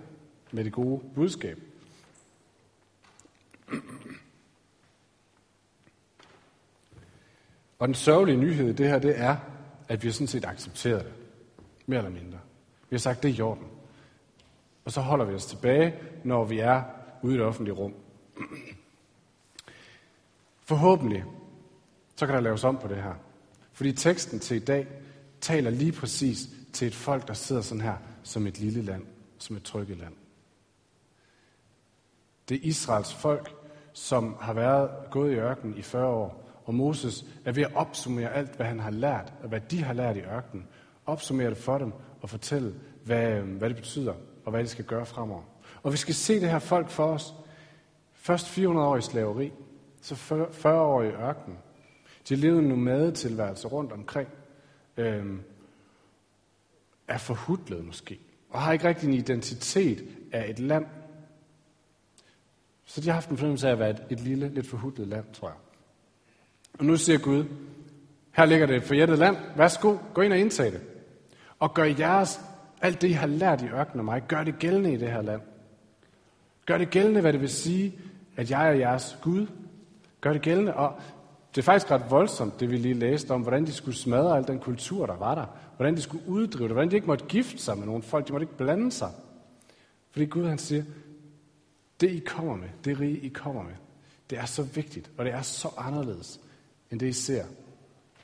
med 0.52 0.64
det 0.64 0.72
gode 0.72 1.00
budskab. 1.14 1.58
Og 7.78 7.88
den 7.88 7.94
sørgelige 7.94 8.36
nyhed 8.36 8.68
i 8.68 8.72
det 8.72 8.88
her, 8.88 8.98
det 8.98 9.20
er, 9.20 9.36
at 9.90 10.02
vi 10.02 10.08
har 10.08 10.12
sådan 10.12 10.26
set 10.26 10.44
accepteret 10.44 11.04
det. 11.04 11.12
Mere 11.86 11.98
eller 11.98 12.10
mindre. 12.10 12.38
Vi 12.90 12.94
har 12.94 12.98
sagt, 12.98 13.22
det 13.22 13.30
er 13.30 13.34
i 13.34 13.40
orden. 13.40 13.66
Og 14.84 14.92
så 14.92 15.00
holder 15.00 15.24
vi 15.24 15.34
os 15.34 15.46
tilbage, 15.46 15.94
når 16.24 16.44
vi 16.44 16.58
er 16.58 16.82
ude 17.22 17.34
i 17.34 17.38
det 17.38 17.46
offentlige 17.46 17.74
rum. 17.74 17.94
Forhåbentlig, 20.64 21.24
så 22.16 22.26
kan 22.26 22.34
der 22.34 22.40
laves 22.40 22.64
om 22.64 22.78
på 22.78 22.88
det 22.88 22.96
her. 22.96 23.14
Fordi 23.72 23.92
teksten 23.92 24.38
til 24.38 24.56
i 24.56 24.64
dag 24.64 24.86
taler 25.40 25.70
lige 25.70 25.92
præcis 25.92 26.48
til 26.72 26.88
et 26.88 26.94
folk, 26.94 27.28
der 27.28 27.34
sidder 27.34 27.62
sådan 27.62 27.80
her, 27.82 27.96
som 28.22 28.46
et 28.46 28.58
lille 28.58 28.82
land, 28.82 29.04
som 29.38 29.56
et 29.56 29.62
trygge 29.62 29.94
land. 29.94 30.14
Det 32.48 32.54
er 32.54 32.60
Israels 32.62 33.14
folk, 33.14 33.54
som 33.92 34.36
har 34.40 34.52
været 34.52 34.90
gået 35.10 35.32
i 35.32 35.34
ørkenen 35.34 35.76
i 35.78 35.82
40 35.82 36.06
år, 36.06 36.49
og 36.70 36.74
Moses 36.74 37.24
er 37.44 37.52
ved 37.52 37.62
at 37.62 37.74
opsummere 37.74 38.32
alt, 38.34 38.56
hvad 38.56 38.66
han 38.66 38.80
har 38.80 38.90
lært, 38.90 39.32
og 39.42 39.48
hvad 39.48 39.60
de 39.60 39.82
har 39.82 39.92
lært 39.92 40.16
i 40.16 40.20
ørkenen. 40.20 40.66
Opsummere 41.06 41.50
det 41.50 41.56
for 41.56 41.78
dem 41.78 41.92
og 42.20 42.30
fortælle, 42.30 42.74
hvad, 43.04 43.30
øhm, 43.30 43.48
hvad 43.52 43.68
det 43.68 43.76
betyder, 43.76 44.14
og 44.44 44.50
hvad 44.50 44.62
de 44.62 44.68
skal 44.68 44.84
gøre 44.84 45.06
fremover. 45.06 45.42
Og 45.82 45.92
vi 45.92 45.96
skal 45.96 46.14
se 46.14 46.40
det 46.40 46.50
her 46.50 46.58
folk 46.58 46.88
for 46.88 47.04
os. 47.04 47.34
Først 48.12 48.48
400 48.48 48.88
år 48.88 48.96
i 48.96 49.00
slaveri, 49.00 49.52
så 50.00 50.14
40 50.52 50.80
år 50.80 51.02
i 51.02 51.06
ørkenen. 51.06 51.58
De 52.28 52.36
levede 52.36 52.62
en 52.62 52.68
nomadetilværelse 52.68 53.68
rundt 53.68 53.92
omkring. 53.92 54.28
Øhm, 54.96 55.42
er 57.08 57.18
forhudlet 57.18 57.84
måske. 57.84 58.18
og 58.50 58.60
har 58.60 58.72
ikke 58.72 58.88
rigtig 58.88 59.06
en 59.08 59.14
identitet 59.14 60.04
af 60.32 60.50
et 60.50 60.58
land. 60.58 60.86
Så 62.84 63.00
de 63.00 63.06
har 63.06 63.14
haft 63.14 63.30
en 63.30 63.36
fornemmelse 63.36 63.68
af 63.68 63.72
at 63.72 63.78
være 63.78 63.90
et, 63.90 64.02
et 64.10 64.20
lille, 64.20 64.48
lidt 64.48 64.66
forhudlet 64.66 65.08
land, 65.08 65.24
tror 65.32 65.48
jeg. 65.48 65.56
Og 66.78 66.84
nu 66.84 66.96
siger 66.96 67.18
Gud, 67.18 67.44
her 68.32 68.44
ligger 68.44 68.66
det 68.66 68.76
et 68.76 68.82
forjættet 68.82 69.18
land. 69.18 69.36
Værsgo, 69.56 69.96
gå 70.14 70.20
ind 70.20 70.32
og 70.32 70.38
indtag 70.38 70.72
det. 70.72 70.80
Og 71.58 71.74
gør 71.74 71.84
jeres, 71.84 72.40
alt 72.80 73.02
det, 73.02 73.08
I 73.08 73.12
har 73.12 73.26
lært 73.26 73.62
i 73.62 73.66
ørkenen 73.66 73.98
af 73.98 74.04
mig, 74.04 74.22
gør 74.28 74.44
det 74.44 74.58
gældende 74.58 74.92
i 74.92 74.96
det 74.96 75.12
her 75.12 75.22
land. 75.22 75.40
Gør 76.66 76.78
det 76.78 76.90
gældende, 76.90 77.20
hvad 77.20 77.32
det 77.32 77.40
vil 77.40 77.48
sige, 77.48 77.98
at 78.36 78.50
jeg 78.50 78.68
er 78.68 78.72
jeres 78.72 79.18
Gud. 79.22 79.46
Gør 80.20 80.32
det 80.32 80.42
gældende. 80.42 80.74
Og 80.74 81.00
det 81.54 81.60
er 81.60 81.64
faktisk 81.64 81.90
ret 81.90 82.10
voldsomt, 82.10 82.60
det 82.60 82.70
vi 82.70 82.76
lige 82.76 82.94
læste 82.94 83.30
om, 83.30 83.42
hvordan 83.42 83.66
de 83.66 83.72
skulle 83.72 83.96
smadre 83.96 84.36
al 84.36 84.46
den 84.46 84.58
kultur, 84.58 85.06
der 85.06 85.16
var 85.16 85.34
der. 85.34 85.46
Hvordan 85.76 85.96
de 85.96 86.02
skulle 86.02 86.28
uddrive 86.28 86.68
det. 86.68 86.74
Hvordan 86.74 86.90
de 86.90 86.96
ikke 86.96 87.06
måtte 87.06 87.24
gifte 87.24 87.58
sig 87.58 87.78
med 87.78 87.86
nogen 87.86 88.02
folk. 88.02 88.26
De 88.26 88.32
måtte 88.32 88.44
ikke 88.44 88.56
blande 88.56 88.92
sig. 88.92 89.10
Fordi 90.10 90.24
Gud 90.24 90.44
han 90.44 90.58
siger, 90.58 90.82
det 92.00 92.10
I 92.10 92.18
kommer 92.18 92.56
med, 92.56 92.68
det 92.84 93.00
rige 93.00 93.18
I 93.18 93.28
kommer 93.28 93.62
med, 93.62 93.74
det 94.30 94.38
er 94.38 94.44
så 94.44 94.62
vigtigt, 94.62 95.10
og 95.18 95.24
det 95.24 95.32
er 95.32 95.42
så 95.42 95.68
anderledes, 95.78 96.40
end 96.90 97.00
det 97.00 97.06
I 97.06 97.12
ser. 97.12 97.44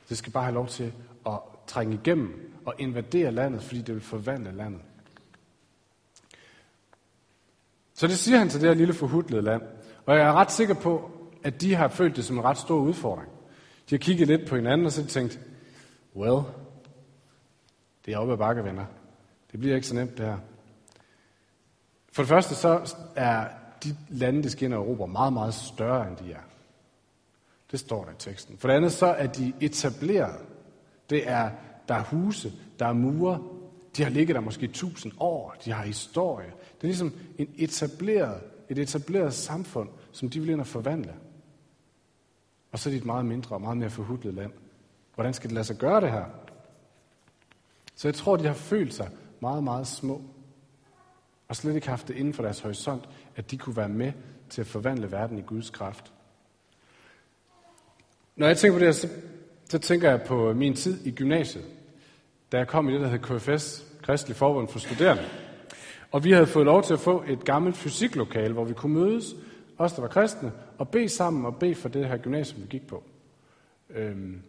Det 0.09 0.19
skal 0.19 0.33
bare 0.33 0.45
have 0.45 0.55
lov 0.55 0.69
til 0.69 0.93
at 1.27 1.39
trænge 1.67 1.95
igennem 1.95 2.53
og 2.67 2.75
invadere 2.79 3.33
landet, 3.33 3.63
fordi 3.63 3.83
det 3.83 3.95
vil 3.95 4.03
forvandle 4.03 4.53
landet. 4.53 4.81
Så 7.95 8.07
det 8.07 8.19
siger 8.19 8.39
han 8.39 8.49
til 8.49 8.61
det 8.61 8.69
her 8.69 8.75
lille 8.75 8.95
forhudlede 8.95 9.43
land. 9.43 9.63
Og 10.07 10.17
jeg 10.17 10.27
er 10.27 10.33
ret 10.33 10.53
sikker 10.53 10.75
på, 10.75 11.11
at 11.45 11.61
de 11.61 11.75
har 11.75 11.89
følt 11.89 12.17
det 12.17 12.25
som 12.25 12.39
en 12.39 12.45
ret 12.45 12.59
stor 12.59 12.81
udfordring. 12.81 13.31
De 13.91 13.95
har 13.95 13.99
kigget 13.99 14.29
lidt 14.29 14.49
på 14.49 14.57
hinanden, 14.57 14.87
og 14.87 14.93
så 14.93 15.07
tænkt, 15.07 15.41
well, 16.17 16.43
det 18.07 18.15
er 18.15 18.19
oppe 18.19 18.33
ad 18.33 18.39
bakke, 18.39 18.65
venner. 18.65 18.85
Det 19.53 19.61
bliver 19.61 19.75
ikke 19.75 19.87
så 19.87 19.95
nemt, 19.95 20.19
det 20.19 20.27
her. 20.27 20.39
For 22.13 22.23
det 22.23 22.29
første, 22.29 22.55
så 22.55 22.95
er 23.17 23.49
de 23.85 23.97
lande, 24.09 24.43
de 24.43 24.51
skal 24.51 24.65
ind 24.65 24.75
og 24.75 24.81
Europa, 24.81 25.07
meget, 25.07 25.33
meget 25.33 25.55
større, 25.55 26.09
end 26.09 26.17
de 26.17 26.33
er. 26.33 26.41
Det 27.77 27.81
står 27.81 28.05
der 28.05 28.13
i 28.13 28.15
teksten. 28.19 28.59
For 28.59 28.69
det 28.69 28.75
andet, 28.75 28.93
så 28.93 29.07
er 29.07 29.27
de 29.27 29.53
etableret. 29.61 30.37
Det 31.11 31.29
er, 31.29 31.51
der 31.89 31.95
er 31.95 32.03
huse, 32.03 32.53
der 32.79 32.87
er 32.87 32.93
mure. 32.93 33.43
De 33.97 34.03
har 34.03 34.11
ligget 34.11 34.35
der 34.35 34.41
måske 34.41 34.67
tusind 34.67 35.13
år. 35.21 35.55
De 35.65 35.73
har 35.73 35.85
historie. 35.85 36.47
Det 36.47 36.83
er 36.83 36.87
ligesom 36.87 37.13
en 37.39 37.49
etableret, 37.57 38.41
et 38.69 38.79
etableret 38.79 39.35
samfund, 39.35 39.89
som 40.13 40.31
de 40.31 40.41
vil 40.41 40.49
ind 40.49 40.61
og 40.61 40.67
forvandle. 40.67 41.15
Og 42.73 42.79
så 42.79 42.89
er 42.89 42.91
de 42.91 42.99
et 42.99 43.05
meget 43.05 43.27
mindre 43.27 43.57
og 43.57 43.61
meget 43.61 43.77
mere 43.77 43.91
forhudlet 43.91 44.35
land. 44.35 44.53
Hvordan 45.15 45.35
skal 45.35 45.49
det 45.51 45.55
lade 45.55 45.65
sig 45.65 45.77
gøre 45.77 46.01
det 46.01 46.11
her? 46.11 46.25
Så 47.95 48.09
jeg 48.09 48.15
tror, 48.15 48.37
de 48.37 48.47
har 48.47 48.55
følt 48.55 48.95
sig 48.95 49.11
meget, 49.41 49.65
meget 49.65 49.87
små. 49.87 50.23
Og 51.49 51.57
slet 51.57 51.75
ikke 51.75 51.89
haft 51.89 52.09
det 52.09 52.17
inden 52.17 52.35
for 52.35 52.43
deres 52.43 52.61
horisont, 52.61 53.09
at 53.37 53.51
de 53.51 53.59
kunne 53.59 53.77
være 53.77 53.89
med 53.89 54.13
til 54.49 54.61
at 54.61 54.67
forvandle 54.67 55.13
verden 55.13 55.39
i 55.39 55.43
Guds 55.43 55.71
kraft. 55.71 56.13
Når 58.37 58.47
jeg 58.47 58.57
tænker 58.57 58.75
på 58.75 58.79
det 58.79 58.87
her, 58.87 58.93
så, 58.93 59.09
så 59.69 59.79
tænker 59.79 60.11
jeg 60.11 60.23
på 60.23 60.53
min 60.53 60.75
tid 60.75 61.07
i 61.07 61.11
gymnasiet. 61.11 61.65
Da 62.53 62.57
jeg 62.57 62.69
kom 62.69 62.89
i 62.89 62.93
det, 62.93 63.01
der 63.01 63.09
hed 63.09 63.19
KFS, 63.19 63.85
Kristelig 64.03 64.37
Forbund 64.37 64.69
for 64.69 64.79
Studerende. 64.79 65.25
Og 66.13 66.25
vi 66.25 66.33
havde 66.33 66.47
fået 66.47 66.67
lov 66.67 66.83
til 66.83 66.95
at 66.95 67.01
få 67.01 67.25
et 67.29 67.45
gammelt 67.45 67.77
fysiklokale, 67.77 68.53
hvor 68.53 68.65
vi 68.65 68.75
kunne 68.75 68.95
mødes, 68.95 69.35
os 69.79 69.93
der 69.93 70.01
var 70.01 70.09
kristne, 70.09 70.53
og 70.79 70.89
bede 70.89 71.09
sammen 71.09 71.47
og 71.47 71.57
bede 71.57 71.75
for 71.75 71.89
det 71.89 72.09
her 72.09 72.17
gymnasium, 72.17 72.63
vi 72.63 72.67
gik 72.71 72.87
på. 72.87 73.03
Øhm, 73.91 74.41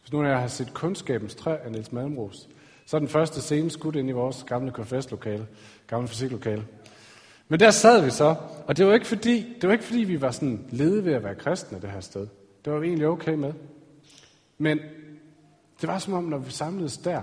hvis 0.00 0.12
nogen 0.12 0.26
af 0.26 0.30
jer 0.30 0.38
har 0.38 0.46
set 0.46 0.74
Kundskabens 0.74 1.34
træ 1.34 1.56
af 1.64 1.72
Niels 1.72 1.92
Malmros, 1.92 2.48
så 2.86 2.96
er 2.96 2.98
den 2.98 3.08
første 3.08 3.40
scene 3.40 3.70
skudt 3.70 3.96
ind 3.96 4.08
i 4.08 4.12
vores 4.12 4.44
gamle 4.44 4.72
KFS-lokale, 4.72 5.46
gamle 5.86 6.08
fysiklokale. 6.08 6.64
Men 7.48 7.60
der 7.60 7.70
sad 7.70 8.04
vi 8.04 8.10
så, 8.10 8.34
og 8.66 8.76
det 8.76 8.86
var 8.86 8.94
ikke 8.94 9.06
fordi, 9.06 9.56
det 9.60 9.66
var 9.68 9.72
ikke 9.72 9.84
fordi 9.84 10.04
vi 10.04 10.20
var 10.20 10.30
sådan 10.30 10.66
lede 10.70 11.04
ved 11.04 11.12
at 11.12 11.24
være 11.24 11.34
kristne 11.34 11.80
det 11.80 11.90
her 11.90 12.00
sted. 12.00 12.26
Det 12.64 12.72
var 12.72 12.78
vi 12.78 12.86
egentlig 12.86 13.08
okay 13.08 13.34
med. 13.34 13.52
Men 14.58 14.78
det 15.80 15.88
var 15.88 15.98
som 15.98 16.12
om, 16.12 16.24
når 16.24 16.38
vi 16.38 16.50
samledes 16.50 16.98
der, 16.98 17.22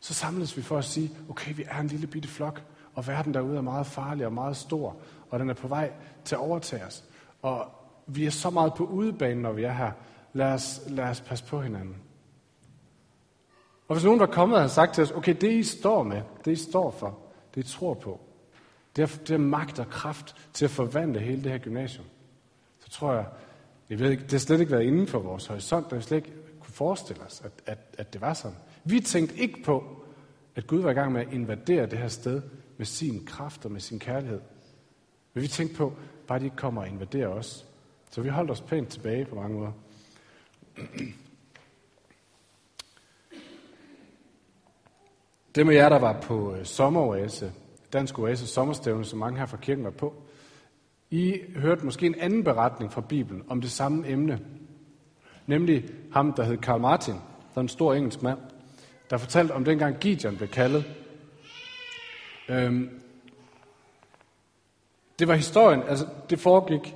så 0.00 0.14
samledes 0.14 0.56
vi 0.56 0.62
for 0.62 0.78
at 0.78 0.84
sige, 0.84 1.10
okay, 1.28 1.54
vi 1.54 1.64
er 1.68 1.80
en 1.80 1.86
lille 1.86 2.06
bitte 2.06 2.28
flok, 2.28 2.62
og 2.94 3.06
verden 3.06 3.34
derude 3.34 3.56
er 3.56 3.60
meget 3.60 3.86
farlig 3.86 4.26
og 4.26 4.32
meget 4.32 4.56
stor, 4.56 4.96
og 5.30 5.38
den 5.38 5.50
er 5.50 5.54
på 5.54 5.68
vej 5.68 5.92
til 6.24 6.34
at 6.34 6.38
overtage 6.38 6.84
os. 6.84 7.04
Og 7.42 7.70
vi 8.06 8.26
er 8.26 8.30
så 8.30 8.50
meget 8.50 8.74
på 8.74 8.84
udebane, 8.84 9.42
når 9.42 9.52
vi 9.52 9.62
er 9.62 9.72
her. 9.72 9.92
Lad 10.32 10.52
os, 10.52 10.82
lad 10.86 11.04
os 11.04 11.20
passe 11.20 11.44
på 11.44 11.62
hinanden. 11.62 11.96
Og 13.88 13.94
hvis 13.94 14.04
nogen 14.04 14.20
var 14.20 14.26
kommet 14.26 14.56
og 14.56 14.62
havde 14.62 14.72
sagt 14.72 14.94
til 14.94 15.02
os, 15.02 15.10
okay, 15.10 15.36
det 15.40 15.52
I 15.52 15.62
står 15.62 16.02
med, 16.02 16.22
det 16.44 16.52
I 16.52 16.56
står 16.56 16.90
for, 16.90 17.18
det 17.54 17.64
I 17.64 17.68
tror 17.72 17.94
på, 17.94 18.20
det 18.96 19.02
er, 19.02 19.06
det 19.06 19.30
er 19.30 19.38
magt 19.38 19.78
og 19.78 19.88
kraft 19.90 20.36
til 20.52 20.64
at 20.64 20.70
forvandle 20.70 21.20
hele 21.20 21.44
det 21.44 21.52
her 21.52 21.58
gymnasium, 21.58 22.06
så 22.80 22.90
tror 22.90 23.12
jeg, 23.12 23.24
det, 23.92 24.00
ved 24.00 24.10
ikke, 24.10 24.22
det 24.22 24.32
har 24.32 24.38
slet 24.38 24.60
ikke 24.60 24.72
været 24.72 24.84
inden 24.84 25.06
for 25.06 25.18
vores 25.18 25.46
horisont, 25.46 25.90
der 25.90 25.96
vi 25.96 26.02
slet 26.02 26.16
ikke 26.16 26.32
kunne 26.60 26.74
forestille 26.74 27.22
os, 27.22 27.42
at, 27.44 27.52
at, 27.66 27.78
at 27.98 28.12
det 28.12 28.20
var 28.20 28.34
sådan. 28.34 28.56
Vi 28.84 29.00
tænkte 29.00 29.36
ikke 29.36 29.62
på, 29.64 30.04
at 30.56 30.66
Gud 30.66 30.80
var 30.80 30.90
i 30.90 30.94
gang 30.94 31.12
med 31.12 31.20
at 31.20 31.32
invadere 31.32 31.86
det 31.86 31.98
her 31.98 32.08
sted 32.08 32.42
med 32.76 32.86
sin 32.86 33.26
kraft 33.26 33.64
og 33.64 33.72
med 33.72 33.80
sin 33.80 33.98
kærlighed. 33.98 34.40
Men 35.34 35.42
vi 35.42 35.48
tænkte 35.48 35.76
på, 35.76 35.92
bare 36.26 36.38
de 36.38 36.44
ikke 36.44 36.56
kommer 36.56 36.80
og 36.80 36.88
invaderer 36.88 37.28
os. 37.28 37.66
Så 38.10 38.22
vi 38.22 38.28
holdt 38.28 38.50
os 38.50 38.60
pænt 38.60 38.88
tilbage 38.88 39.24
på 39.24 39.34
mange 39.34 39.58
måder. 39.58 39.72
Det 45.54 45.66
med 45.66 45.74
jer, 45.74 45.88
der 45.88 45.98
var 45.98 46.20
på 46.20 46.54
øh, 46.54 46.64
sommeroase, 46.64 47.52
Dansk 47.92 48.18
Oase 48.18 48.46
sommerstævne, 48.46 49.04
som 49.04 49.18
mange 49.18 49.38
her 49.38 49.46
fra 49.46 49.56
kirken 49.56 49.84
var 49.84 49.90
på, 49.90 50.22
i 51.12 51.40
hørte 51.56 51.84
måske 51.84 52.06
en 52.06 52.14
anden 52.14 52.44
beretning 52.44 52.92
fra 52.92 53.00
Bibelen 53.00 53.42
om 53.48 53.60
det 53.60 53.70
samme 53.70 54.08
emne. 54.08 54.40
Nemlig 55.46 55.84
ham, 56.12 56.32
der 56.32 56.42
hed 56.42 56.56
Karl 56.56 56.80
Martin, 56.80 57.14
der 57.14 57.56
er 57.56 57.60
en 57.60 57.68
stor 57.68 57.94
engelsk 57.94 58.22
mand, 58.22 58.38
der 59.10 59.16
fortalte 59.16 59.52
om 59.52 59.64
dengang 59.64 59.96
Gideon 59.98 60.36
blev 60.36 60.48
kaldet. 60.48 60.84
Øhm, 62.48 62.88
det 65.18 65.28
var 65.28 65.34
historien, 65.34 65.82
altså 65.82 66.06
det 66.30 66.38
foregik, 66.38 66.94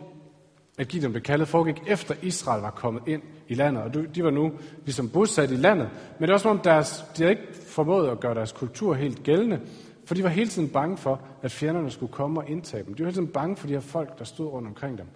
at 0.79 0.89
Gideon 0.89 1.13
blev 1.13 1.23
kaldet, 1.23 1.49
foregik 1.49 1.83
efter 1.87 2.15
Israel 2.23 2.61
var 2.61 2.71
kommet 2.71 3.03
ind 3.07 3.23
i 3.49 3.55
landet, 3.55 3.83
og 3.83 4.15
de 4.15 4.25
var 4.25 4.31
nu 4.31 4.53
ligesom 4.85 5.09
bosat 5.09 5.51
i 5.51 5.57
landet. 5.57 5.91
Men 6.19 6.29
det 6.29 6.33
var 6.33 6.39
som 6.39 6.51
om, 6.51 6.59
deres, 6.59 7.05
de 7.17 7.23
havde 7.23 7.37
ikke 7.37 7.55
formået 7.55 8.11
at 8.11 8.21
gøre 8.21 8.35
deres 8.35 8.53
kultur 8.53 8.95
helt 8.95 9.23
gældende, 9.23 9.61
for 10.07 10.15
de 10.15 10.23
var 10.23 10.29
hele 10.29 10.51
tiden 10.51 10.69
bange 10.69 10.97
for, 10.97 11.21
at 11.43 11.53
fjenderne 11.53 11.91
skulle 11.91 12.13
komme 12.13 12.41
og 12.41 12.49
indtage 12.49 12.85
dem. 12.85 12.95
De 12.95 13.03
var 13.03 13.09
hele 13.11 13.17
tiden 13.17 13.33
bange 13.33 13.57
for 13.57 13.67
de 13.67 13.73
her 13.73 13.81
folk, 13.81 14.19
der 14.19 14.25
stod 14.25 14.47
rundt 14.47 14.69
omkring 14.69 14.99
dem. 14.99 15.07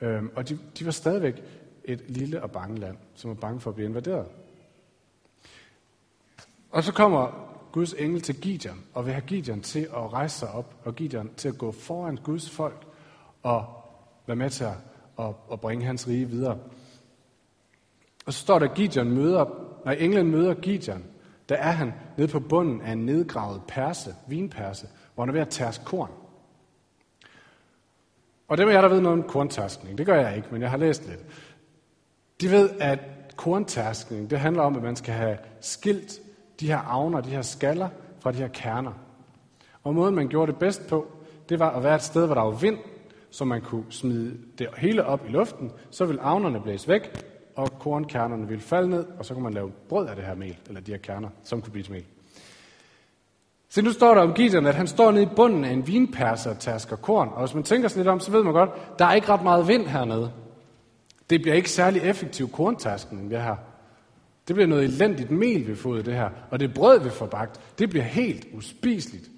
Øhm, 0.00 0.30
og 0.36 0.48
de, 0.48 0.58
de 0.78 0.84
var 0.84 0.90
stadigvæk 0.90 1.42
et 1.84 2.04
lille 2.08 2.42
og 2.42 2.50
bange 2.50 2.80
land, 2.80 2.96
som 3.14 3.28
var 3.28 3.34
bange 3.34 3.60
for 3.60 3.70
at 3.70 3.74
blive 3.74 3.88
invaderet. 3.88 4.26
Og 6.70 6.84
så 6.84 6.92
kommer 6.92 7.50
Guds 7.72 7.92
engel 7.92 8.20
til 8.20 8.40
Gideon, 8.40 8.84
og 8.94 9.04
vil 9.06 9.12
have 9.12 9.26
Gideon 9.26 9.60
til 9.60 9.80
at 9.80 10.12
rejse 10.12 10.38
sig 10.38 10.48
op, 10.48 10.74
og 10.84 10.94
Gideon 10.94 11.30
til 11.36 11.48
at 11.48 11.58
gå 11.58 11.72
foran 11.72 12.16
Guds 12.16 12.50
folk, 12.50 12.86
og 13.42 13.66
være 14.26 14.36
med 14.36 14.50
til 14.50 14.64
at, 14.64 14.76
at, 15.18 15.34
at 15.52 15.60
bringe 15.60 15.84
hans 15.84 16.08
rige 16.08 16.28
videre. 16.28 16.58
Og 18.26 18.32
så 18.32 18.40
står 18.40 18.58
der, 18.58 18.68
at 18.68 18.74
Gideon 18.74 19.10
møder, 19.10 19.44
når 19.84 19.92
englen 19.92 20.30
møder 20.30 20.54
Gideon, 20.54 21.04
der 21.48 21.54
er 21.56 21.70
han 21.70 21.92
nede 22.16 22.28
på 22.28 22.40
bunden 22.40 22.80
af 22.80 22.92
en 22.92 23.06
nedgravet 23.06 23.62
perse, 23.68 24.14
vinperse, 24.28 24.86
hvor 25.14 25.24
han 25.24 25.28
er 25.28 25.32
ved 25.32 25.40
at 25.40 25.48
tærske 25.48 25.84
korn. 25.84 26.10
Og 28.48 28.58
dem 28.58 28.68
af 28.68 28.72
jer, 28.72 28.80
der 28.80 28.88
ved 28.88 29.00
noget 29.00 29.18
om 29.18 29.28
korntærskning, 29.28 29.98
det 29.98 30.06
gør 30.06 30.20
jeg 30.20 30.36
ikke, 30.36 30.48
men 30.50 30.62
jeg 30.62 30.70
har 30.70 30.76
læst 30.76 31.06
lidt. 31.08 31.20
De 32.40 32.50
ved, 32.50 32.70
at 32.80 32.98
korntærskning, 33.36 34.30
det 34.30 34.38
handler 34.38 34.62
om, 34.62 34.76
at 34.76 34.82
man 34.82 34.96
skal 34.96 35.14
have 35.14 35.38
skilt 35.60 36.20
de 36.60 36.66
her 36.66 36.78
avner, 36.78 37.20
de 37.20 37.30
her 37.30 37.42
skaller 37.42 37.88
fra 38.20 38.32
de 38.32 38.36
her 38.36 38.48
kerner. 38.48 38.92
Og 39.82 39.94
måden, 39.94 40.14
man 40.14 40.28
gjorde 40.28 40.52
det 40.52 40.58
bedst 40.58 40.86
på, 40.88 41.06
det 41.48 41.58
var 41.58 41.70
at 41.70 41.84
være 41.84 41.94
et 41.94 42.02
sted, 42.02 42.26
hvor 42.26 42.34
der 42.34 42.42
var 42.42 42.50
vind, 42.50 42.78
så 43.30 43.44
man 43.44 43.60
kunne 43.60 43.84
smide 43.90 44.38
det 44.58 44.68
hele 44.76 45.04
op 45.04 45.26
i 45.28 45.30
luften, 45.30 45.72
så 45.90 46.04
ville 46.04 46.22
avnerne 46.22 46.60
blæse 46.60 46.88
væk, 46.88 47.33
og 47.56 47.78
kornkernerne 47.78 48.48
ville 48.48 48.62
falde 48.62 48.90
ned, 48.90 49.04
og 49.18 49.24
så 49.24 49.34
kunne 49.34 49.42
man 49.42 49.54
lave 49.54 49.70
brød 49.88 50.08
af 50.08 50.16
det 50.16 50.24
her 50.24 50.34
mel, 50.34 50.56
eller 50.68 50.80
de 50.80 50.90
her 50.90 50.98
kerner, 50.98 51.28
som 51.44 51.62
kunne 51.62 51.72
blive 51.72 51.84
til 51.84 51.92
mel. 51.92 52.04
Så 53.68 53.82
nu 53.82 53.92
står 53.92 54.14
der 54.14 54.22
om 54.22 54.34
Gideon, 54.34 54.66
at 54.66 54.74
han 54.74 54.86
står 54.86 55.10
nede 55.12 55.22
i 55.22 55.28
bunden 55.36 55.64
af 55.64 55.70
en 55.70 55.86
vinperser 55.86 56.50
og 56.50 56.58
tasker 56.58 56.96
korn. 56.96 57.28
Og 57.28 57.40
hvis 57.40 57.54
man 57.54 57.62
tænker 57.62 57.88
sig 57.88 57.96
lidt 57.98 58.08
om, 58.08 58.20
så 58.20 58.30
ved 58.30 58.42
man 58.42 58.52
godt, 58.52 58.98
der 58.98 59.04
er 59.04 59.14
ikke 59.14 59.28
ret 59.28 59.42
meget 59.42 59.68
vind 59.68 59.86
hernede. 59.86 60.32
Det 61.30 61.42
bliver 61.42 61.54
ikke 61.54 61.70
særlig 61.70 62.02
effektiv 62.02 62.50
korntasken, 62.50 63.30
det 63.30 63.42
her. 63.42 63.56
Det 64.48 64.54
bliver 64.56 64.66
noget 64.66 64.84
elendigt 64.84 65.30
mel, 65.30 65.66
vi 65.66 65.74
får 65.74 65.90
ud 65.90 65.98
af 65.98 66.04
det 66.04 66.14
her. 66.14 66.30
Og 66.50 66.60
det 66.60 66.74
brød, 66.74 67.00
vi 67.00 67.10
får 67.10 67.26
bagt, 67.26 67.60
det 67.78 67.90
bliver 67.90 68.04
helt 68.04 68.46
uspiseligt. 68.52 69.30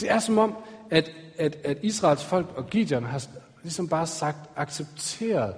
Det 0.00 0.10
er 0.10 0.18
som 0.18 0.38
om, 0.38 0.56
at, 0.90 1.10
at, 1.38 1.56
at 1.64 1.78
Israels 1.82 2.24
folk 2.24 2.46
og 2.56 2.70
Gideon 2.70 3.04
har 3.04 3.22
ligesom 3.62 3.88
bare 3.88 4.06
sagt, 4.06 4.38
accepteret, 4.56 5.54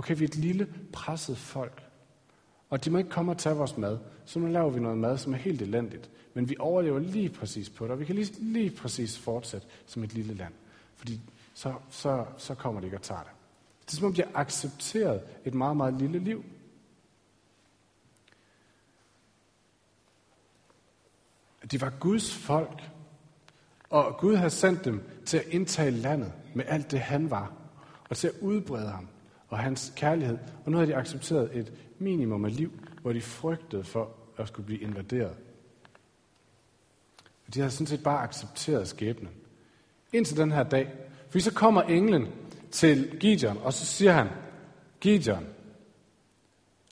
okay, 0.00 0.18
vi 0.18 0.24
er 0.24 0.28
et 0.28 0.36
lille 0.36 0.74
presset 0.92 1.38
folk. 1.38 1.82
Og 2.70 2.84
de 2.84 2.90
må 2.90 2.98
ikke 2.98 3.10
komme 3.10 3.32
og 3.32 3.38
tage 3.38 3.56
vores 3.56 3.76
mad. 3.76 3.98
Så 4.24 4.38
nu 4.38 4.46
laver 4.46 4.70
vi 4.70 4.80
noget 4.80 4.98
mad, 4.98 5.18
som 5.18 5.32
er 5.32 5.36
helt 5.36 5.62
elendigt. 5.62 6.10
Men 6.34 6.48
vi 6.48 6.56
overlever 6.58 6.98
lige 6.98 7.28
præcis 7.28 7.70
på 7.70 7.84
det, 7.84 7.92
og 7.92 8.00
vi 8.00 8.04
kan 8.04 8.14
lige, 8.14 8.32
lige 8.38 8.70
præcis 8.70 9.18
fortsætte 9.18 9.66
som 9.86 10.04
et 10.04 10.14
lille 10.14 10.34
land. 10.34 10.52
Fordi 10.96 11.20
så, 11.54 11.74
så, 11.90 12.24
så 12.38 12.54
kommer 12.54 12.80
de 12.80 12.86
ikke 12.86 12.96
og 12.96 13.02
tager 13.02 13.22
det. 13.22 13.30
Det 13.86 13.92
er 13.92 13.96
som 13.96 14.06
om, 14.06 14.14
de 14.14 14.22
har 14.22 14.30
accepteret 14.34 15.22
et 15.44 15.54
meget, 15.54 15.76
meget 15.76 15.94
lille 15.94 16.18
liv. 16.18 16.44
De 21.70 21.80
var 21.80 21.92
Guds 22.00 22.34
folk, 22.34 22.90
og 23.90 24.16
Gud 24.18 24.36
havde 24.36 24.50
sendt 24.50 24.84
dem 24.84 25.02
til 25.26 25.38
at 25.38 25.46
indtage 25.46 25.90
landet 25.90 26.32
med 26.54 26.64
alt 26.68 26.90
det, 26.90 27.00
han 27.00 27.30
var, 27.30 27.52
og 28.10 28.16
til 28.16 28.28
at 28.28 28.34
udbrede 28.40 28.88
ham 28.88 29.08
og 29.50 29.58
hans 29.58 29.92
kærlighed. 29.96 30.38
Og 30.64 30.70
nu 30.70 30.76
havde 30.76 30.90
de 30.90 30.96
accepteret 30.96 31.50
et 31.56 31.72
minimum 31.98 32.44
af 32.44 32.56
liv, 32.56 32.72
hvor 33.02 33.12
de 33.12 33.20
frygtede 33.20 33.84
for 33.84 34.08
at 34.38 34.48
skulle 34.48 34.66
blive 34.66 34.80
invaderet. 34.80 35.36
De 37.54 37.60
havde 37.60 37.70
sådan 37.70 37.86
set 37.86 38.02
bare 38.02 38.22
accepteret 38.22 38.88
skæbnen. 38.88 39.30
Indtil 40.12 40.36
den 40.36 40.52
her 40.52 40.62
dag. 40.62 40.92
For 41.30 41.38
så 41.38 41.54
kommer 41.54 41.82
englen 41.82 42.28
til 42.70 43.18
Gideon, 43.20 43.58
og 43.62 43.72
så 43.72 43.86
siger 43.86 44.12
han, 44.12 44.28
Gideon, 45.00 45.46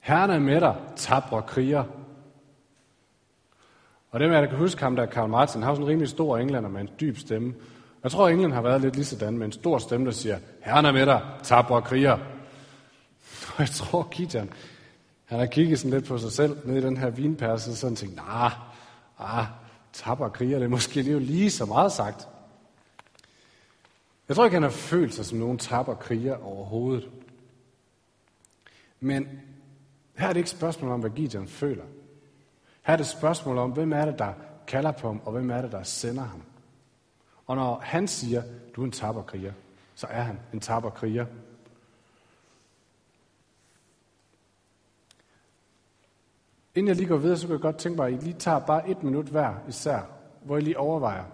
Herren 0.03 0.31
er 0.31 0.39
med 0.39 0.61
dig, 0.61 0.77
tabre 0.97 1.43
kriger. 1.43 1.85
Og 4.11 4.21
dem 4.21 4.33
af 4.33 4.43
der 4.43 4.49
kan 4.49 4.59
huske 4.59 4.83
ham, 4.83 4.97
der 4.97 5.07
Karl 5.07 5.29
Martin, 5.29 5.61
han 5.61 5.69
har 5.69 5.75
sådan 5.75 5.85
en 5.85 5.89
rimelig 5.89 6.09
stor 6.09 6.39
englænder 6.39 6.71
med 6.71 6.81
en 6.81 6.91
dyb 7.01 7.17
stemme. 7.19 7.55
Jeg 8.03 8.11
tror, 8.11 8.29
englen 8.29 8.39
England 8.39 8.53
har 8.53 8.63
været 8.63 8.81
lidt 8.81 8.95
lige 8.97 9.05
sådan 9.05 9.39
med 9.39 9.47
en 9.47 9.53
stor 9.53 9.79
stemme, 9.79 10.07
der 10.07 10.13
siger, 10.13 10.39
Herren 10.61 10.87
er 10.87 10.93
med 10.93 11.07
dig, 11.07 11.23
tabre 11.43 11.83
kriger. 11.83 12.19
Og 13.59 13.65
jeg 13.67 13.71
tror, 13.71 14.09
Gideon, 14.11 14.51
han 15.25 15.39
har 15.39 15.47
kigget 15.47 15.79
sådan 15.79 15.91
lidt 15.91 16.05
på 16.05 16.19
sig 16.19 16.33
selv 16.33 16.59
nede 16.65 16.79
i 16.79 16.83
den 16.83 16.97
her 16.97 17.11
vinpærse, 17.11 17.71
og 17.71 17.77
sådan 17.77 17.97
tænkt, 17.97 18.17
nah, 18.17 18.53
ah, 19.19 19.47
tapper 19.93 20.29
kriger, 20.29 20.59
det 20.59 20.65
er 20.65 20.69
måske 20.69 21.01
det 21.01 21.09
er 21.09 21.13
jo 21.13 21.19
lige 21.19 21.51
så 21.51 21.67
meget 21.67 21.93
sagt. 21.93 22.29
Jeg 24.29 24.37
tror 24.37 24.45
ikke, 24.45 24.55
han 24.55 24.63
har 24.63 24.71
følt 24.71 25.15
sig 25.15 25.27
som 25.27 25.39
nogen 25.39 25.59
tapper 25.59 25.95
kriger 25.95 26.37
overhovedet. 26.37 27.09
Men 29.01 29.29
her 30.17 30.29
er 30.29 30.33
det 30.33 30.41
ikke 30.41 30.51
spørgsmål 30.51 30.91
om, 30.91 31.01
hvad 31.01 31.11
Gideon 31.11 31.49
føler. 31.49 31.85
Her 32.83 32.93
er 32.93 32.97
det 32.97 33.07
spørgsmål 33.07 33.59
om, 33.59 33.71
hvem 33.71 33.93
er 33.93 34.05
det, 34.05 34.19
der 34.19 34.33
kalder 34.67 34.93
på 34.93 35.07
ham, 35.07 35.21
og 35.25 35.33
hvem 35.33 35.51
er 35.51 35.63
det, 35.63 35.73
der 35.73 35.83
sender 35.83 36.23
ham. 36.23 36.43
Og 37.47 37.57
når 37.57 37.81
han 37.85 38.09
siger, 38.09 38.43
du 38.77 38.81
er 38.81 38.85
en 38.85 38.93
taberkriger, 38.93 39.53
så 39.95 40.07
er 40.07 40.23
han 40.23 40.41
en 40.53 40.61
tapper 40.61 40.91
kriger, 40.91 41.27
Inden 46.79 46.89
jeg 46.89 46.97
lige 46.97 47.09
går 47.09 47.17
videre, 47.17 47.37
så 47.37 47.47
kan 47.47 47.53
jeg 47.53 47.61
godt 47.61 47.77
tænke 47.77 47.97
mig, 47.97 48.07
at 48.07 48.13
I 48.13 48.25
lige 48.25 48.39
tager 48.39 48.59
bare 48.59 48.91
et 48.91 49.03
minut 49.03 49.27
hver 49.27 49.55
især, 49.69 50.01
hvor 50.43 50.57
I 50.57 50.61
lige 50.61 50.79
overvejer, 50.79 51.25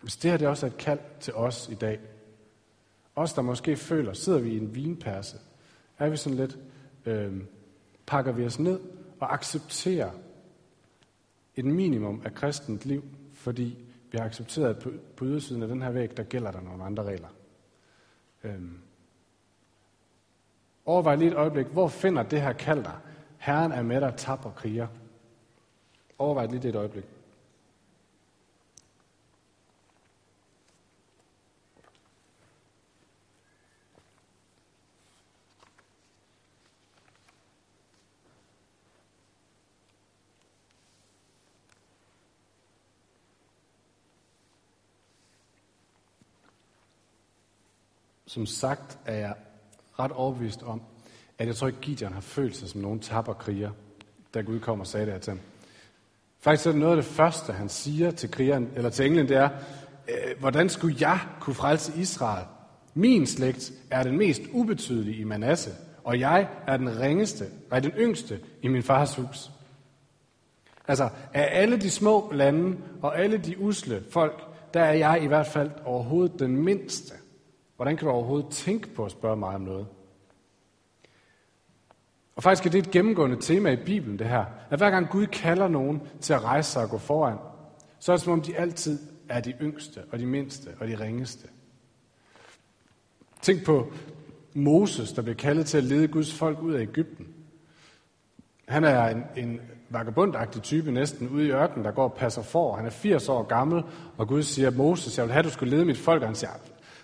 hvis 0.00 0.16
det 0.16 0.30
her 0.30 0.38
det 0.38 0.48
også 0.48 0.66
er 0.66 0.70
et 0.70 0.76
kald 0.76 0.98
til 1.20 1.34
os 1.34 1.68
i 1.68 1.74
dag, 1.74 2.00
os 3.16 3.32
der 3.32 3.42
måske 3.42 3.76
føler, 3.76 4.12
sidder 4.12 4.38
vi 4.38 4.50
i 4.50 4.56
en 4.56 4.74
vinperse, 4.74 5.36
er 5.98 6.08
vi 6.08 6.16
sådan 6.16 6.38
lidt, 6.38 6.58
øh, 7.06 7.42
pakker 8.06 8.32
vi 8.32 8.46
os 8.46 8.58
ned 8.58 8.80
og 9.20 9.34
accepterer 9.34 10.10
et 11.56 11.64
minimum 11.64 12.22
af 12.24 12.34
kristent 12.34 12.86
liv, 12.86 13.04
fordi 13.32 13.86
vi 14.10 14.18
har 14.18 14.24
accepteret, 14.24 14.76
at 14.76 14.82
på, 14.82 14.90
på 15.16 15.24
ydersiden 15.24 15.62
af 15.62 15.68
den 15.68 15.82
her 15.82 15.90
væg, 15.90 16.16
der 16.16 16.22
gælder 16.22 16.50
der 16.50 16.60
nogle 16.60 16.84
andre 16.84 17.02
regler. 17.02 17.28
Øhm. 18.44 18.78
Overvej 20.86 21.16
lige 21.16 21.30
et 21.30 21.36
øjeblik, 21.36 21.66
hvor 21.66 21.88
finder 21.88 22.22
det 22.22 22.42
her 22.42 22.52
kald 22.52 22.84
dig? 22.84 22.94
Herren 23.38 23.72
er 23.72 23.82
med 23.82 24.00
dig, 24.00 24.14
tapper 24.16 24.50
kriger. 24.50 24.86
Overvej 26.18 26.46
lige 26.46 26.62
det 26.62 26.68
et 26.68 26.74
øjeblik. 26.74 27.04
Som 48.26 48.46
sagt 48.46 48.98
er 49.04 49.14
jeg 49.14 49.34
ret 49.98 50.12
overbevist 50.12 50.62
om, 50.62 50.82
at 51.38 51.46
jeg 51.46 51.56
tror 51.56 51.66
ikke, 51.66 51.80
Gideon 51.80 52.12
har 52.12 52.20
følt 52.20 52.56
sig 52.56 52.68
som 52.68 52.80
nogen 52.80 53.00
kriger, 53.38 53.70
da 54.34 54.40
Gud 54.40 54.60
kom 54.60 54.80
og 54.80 54.86
sagde 54.86 55.06
det 55.06 55.12
her 55.12 55.20
til 55.20 55.30
ham. 55.30 55.40
Faktisk 56.40 56.66
er 56.66 56.70
det 56.70 56.80
noget 56.80 56.96
af 56.96 57.02
det 57.02 57.12
første, 57.12 57.52
han 57.52 57.68
siger 57.68 58.10
til, 58.10 58.30
krigeren, 58.30 58.70
eller 58.76 58.90
til 58.90 59.06
englen, 59.06 59.28
det 59.28 59.36
er, 59.36 59.48
øh, 60.08 60.40
hvordan 60.40 60.68
skulle 60.68 60.96
jeg 61.00 61.20
kunne 61.40 61.54
frelse 61.54 61.92
Israel? 61.96 62.44
Min 62.94 63.26
slægt 63.26 63.72
er 63.90 64.02
den 64.02 64.18
mest 64.18 64.42
ubetydelige 64.52 65.16
i 65.16 65.24
Manasse, 65.24 65.70
og 66.04 66.20
jeg 66.20 66.48
er 66.66 66.76
den 66.76 67.00
ringeste, 67.00 67.44
og 67.70 67.82
den 67.82 67.90
yngste 67.90 68.40
i 68.62 68.68
min 68.68 68.82
fars 68.82 69.14
hus. 69.14 69.50
Altså, 70.88 71.08
af 71.34 71.48
alle 71.50 71.76
de 71.76 71.90
små 71.90 72.30
lande 72.32 72.76
og 73.02 73.18
alle 73.18 73.38
de 73.38 73.58
usle 73.58 74.04
folk, 74.10 74.42
der 74.74 74.80
er 74.80 74.92
jeg 74.92 75.22
i 75.22 75.26
hvert 75.26 75.46
fald 75.46 75.70
overhovedet 75.84 76.38
den 76.38 76.56
mindste. 76.56 77.14
Hvordan 77.76 77.96
kan 77.96 78.06
du 78.06 78.12
overhovedet 78.12 78.50
tænke 78.50 78.88
på 78.88 79.04
at 79.04 79.10
spørge 79.10 79.36
mig 79.36 79.54
om 79.54 79.60
noget? 79.60 79.86
Og 82.36 82.42
faktisk 82.42 82.66
er 82.66 82.70
det 82.70 82.78
et 82.78 82.90
gennemgående 82.90 83.36
tema 83.40 83.70
i 83.70 83.76
Bibelen, 83.76 84.18
det 84.18 84.28
her. 84.28 84.44
At 84.70 84.78
hver 84.78 84.90
gang 84.90 85.08
Gud 85.08 85.26
kalder 85.26 85.68
nogen 85.68 86.02
til 86.20 86.32
at 86.32 86.44
rejse 86.44 86.70
sig 86.70 86.82
og 86.82 86.90
gå 86.90 86.98
foran, 86.98 87.38
så 87.98 88.12
er 88.12 88.16
det 88.16 88.24
som 88.24 88.32
om 88.32 88.40
de 88.40 88.56
altid 88.56 88.98
er 89.28 89.40
de 89.40 89.50
yngste 89.50 90.00
og 90.12 90.18
de 90.18 90.26
mindste 90.26 90.70
og 90.80 90.88
de 90.88 91.00
ringeste. 91.00 91.48
Tænk 93.42 93.64
på 93.64 93.92
Moses, 94.54 95.12
der 95.12 95.22
blev 95.22 95.34
kaldet 95.34 95.66
til 95.66 95.78
at 95.78 95.84
lede 95.84 96.08
Guds 96.08 96.34
folk 96.34 96.62
ud 96.62 96.72
af 96.72 96.80
Ægypten. 96.80 97.26
Han 98.68 98.84
er 98.84 99.08
en, 99.08 99.24
en 99.36 99.60
vagabundagtig 99.90 100.62
type 100.62 100.92
næsten 100.92 101.28
ude 101.28 101.46
i 101.46 101.50
ørkenen, 101.50 101.84
der 101.84 101.90
går 101.90 102.04
og 102.04 102.14
passer 102.14 102.42
for. 102.42 102.76
Han 102.76 102.86
er 102.86 102.90
80 102.90 103.28
år 103.28 103.42
gammel, 103.42 103.82
og 104.16 104.28
Gud 104.28 104.42
siger, 104.42 104.70
Moses, 104.70 105.18
jeg 105.18 105.24
vil 105.24 105.32
have, 105.32 105.38
at 105.38 105.44
du 105.44 105.50
skulle 105.50 105.76
lede 105.76 105.84
mit 105.84 105.98
folk. 105.98 106.22
Og 106.22 106.28
han 106.28 106.34
siger, 106.34 106.50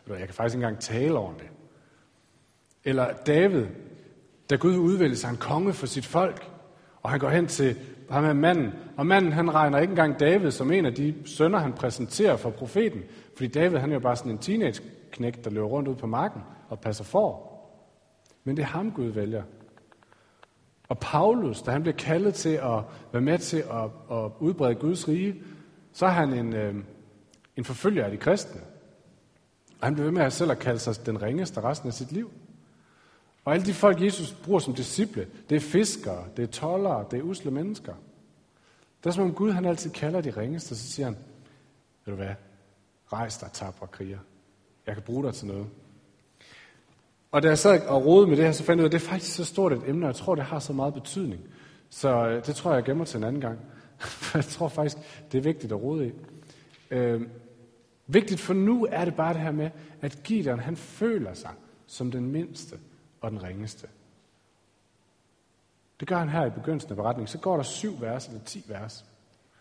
jeg 0.08 0.18
kan 0.18 0.28
faktisk 0.28 0.54
ikke 0.54 0.66
engang 0.66 0.80
tale 0.80 1.18
over 1.18 1.32
det. 1.34 1.48
Eller 2.84 3.12
David, 3.26 3.66
da 4.50 4.56
Gud 4.56 4.76
udvælger 4.76 5.16
sig 5.16 5.30
en 5.30 5.36
konge 5.36 5.72
for 5.72 5.86
sit 5.86 6.06
folk, 6.06 6.50
og 7.02 7.10
han 7.10 7.20
går 7.20 7.28
hen 7.28 7.46
til 7.46 7.76
ham 8.10 8.22
med 8.22 8.34
manden, 8.34 8.72
og 8.96 9.06
manden 9.06 9.32
han 9.32 9.54
regner 9.54 9.78
ikke 9.78 9.90
engang 9.90 10.20
David 10.20 10.50
som 10.50 10.72
en 10.72 10.86
af 10.86 10.94
de 10.94 11.14
sønner, 11.24 11.58
han 11.58 11.72
præsenterer 11.72 12.36
for 12.36 12.50
profeten, 12.50 13.02
fordi 13.36 13.48
David 13.48 13.78
han 13.78 13.90
er 13.90 13.94
jo 13.94 14.00
bare 14.00 14.16
sådan 14.16 14.32
en 14.32 14.38
teenage-knægt, 14.38 15.44
der 15.44 15.50
løber 15.50 15.66
rundt 15.66 15.88
ud 15.88 15.94
på 15.94 16.06
marken 16.06 16.42
og 16.68 16.80
passer 16.80 17.04
for. 17.04 17.52
Men 18.44 18.56
det 18.56 18.62
er 18.62 18.66
ham, 18.66 18.92
Gud 18.92 19.06
vælger. 19.06 19.42
Og 20.88 20.98
Paulus, 20.98 21.62
da 21.62 21.70
han 21.70 21.82
bliver 21.82 21.96
kaldet 21.96 22.34
til 22.34 22.48
at 22.48 22.82
være 23.12 23.22
med 23.22 23.38
til 23.38 23.56
at, 23.56 24.16
at 24.16 24.30
udbrede 24.40 24.74
Guds 24.74 25.08
rige, 25.08 25.42
så 25.92 26.06
er 26.06 26.10
han 26.10 26.32
en, 26.32 26.54
øh, 26.54 26.74
en 27.56 27.64
forfølger 27.64 28.04
af 28.04 28.10
de 28.10 28.16
kristne. 28.16 28.60
Og 29.80 29.86
han 29.86 29.94
bliver 29.94 30.04
ved 30.04 30.12
med 30.12 30.22
at 30.22 30.32
selv 30.32 30.50
at 30.50 30.58
kalde 30.58 30.78
sig 30.78 31.06
den 31.06 31.22
ringeste 31.22 31.60
resten 31.60 31.88
af 31.88 31.94
sit 31.94 32.12
liv. 32.12 32.30
Og 33.44 33.54
alle 33.54 33.66
de 33.66 33.74
folk, 33.74 34.02
Jesus 34.02 34.32
bruger 34.32 34.60
som 34.60 34.74
disciple, 34.74 35.26
det 35.50 35.56
er 35.56 35.60
fiskere, 35.60 36.24
det 36.36 36.42
er 36.42 36.46
tollere, 36.46 37.06
det 37.10 37.18
er 37.18 37.22
usle 37.22 37.50
mennesker. 37.50 37.94
Det 39.04 39.06
er 39.06 39.10
som 39.10 39.24
om 39.24 39.34
Gud 39.34 39.50
han 39.50 39.64
altid 39.64 39.90
kalder 39.90 40.20
de 40.20 40.30
ringeste, 40.30 40.76
så 40.76 40.92
siger 40.92 41.06
han, 41.06 41.16
ved 42.04 42.14
du 42.14 42.22
hvad, 42.22 42.34
rejs 43.12 43.38
dig, 43.38 43.48
tabre 43.52 43.86
kriger. 43.86 44.18
Jeg 44.86 44.94
kan 44.94 45.02
bruge 45.02 45.24
dig 45.24 45.34
til 45.34 45.46
noget. 45.46 45.66
Og 47.32 47.42
da 47.42 47.48
jeg 47.48 47.58
sad 47.58 47.86
og 47.86 48.06
rodede 48.06 48.28
med 48.28 48.36
det 48.36 48.44
her, 48.44 48.52
så 48.52 48.64
fandt 48.64 48.78
jeg 48.78 48.84
ud 48.84 48.90
af, 48.92 48.94
at 48.96 49.00
det 49.00 49.06
er 49.06 49.10
faktisk 49.10 49.34
så 49.34 49.44
stort 49.44 49.72
et 49.72 49.82
emne, 49.86 50.06
og 50.06 50.08
jeg 50.08 50.16
tror, 50.16 50.34
det 50.34 50.44
har 50.44 50.58
så 50.58 50.72
meget 50.72 50.94
betydning. 50.94 51.40
Så 51.90 52.28
øh, 52.28 52.46
det 52.46 52.56
tror 52.56 52.70
jeg, 52.70 52.76
jeg 52.76 52.84
gemmer 52.84 53.04
til 53.04 53.18
en 53.18 53.24
anden 53.24 53.40
gang. 53.40 53.58
jeg 54.34 54.44
tror 54.44 54.68
faktisk, 54.68 54.96
det 55.32 55.38
er 55.38 55.42
vigtigt 55.42 55.72
at 55.72 55.82
rode 55.82 56.06
i. 56.06 56.12
Øh, 56.90 57.22
vigtigt 58.06 58.40
for 58.40 58.54
nu 58.54 58.86
er 58.90 59.04
det 59.04 59.14
bare 59.14 59.34
det 59.34 59.40
her 59.40 59.52
med, 59.52 59.70
at 60.00 60.22
Gideon 60.24 60.60
han 60.60 60.76
føler 60.76 61.34
sig 61.34 61.50
som 61.86 62.10
den 62.10 62.26
mindste 62.32 62.78
og 63.22 63.30
den 63.30 63.42
ringeste. 63.42 63.88
Det 66.00 66.08
gør 66.08 66.18
han 66.18 66.28
her 66.28 66.46
i 66.46 66.50
begyndelsen 66.50 66.90
af 66.90 66.96
beretningen. 66.96 67.26
Så 67.26 67.38
går 67.38 67.56
der 67.56 67.62
syv 67.62 68.00
vers 68.00 68.26
eller 68.26 68.40
ti 68.44 68.64
vers. 68.68 69.04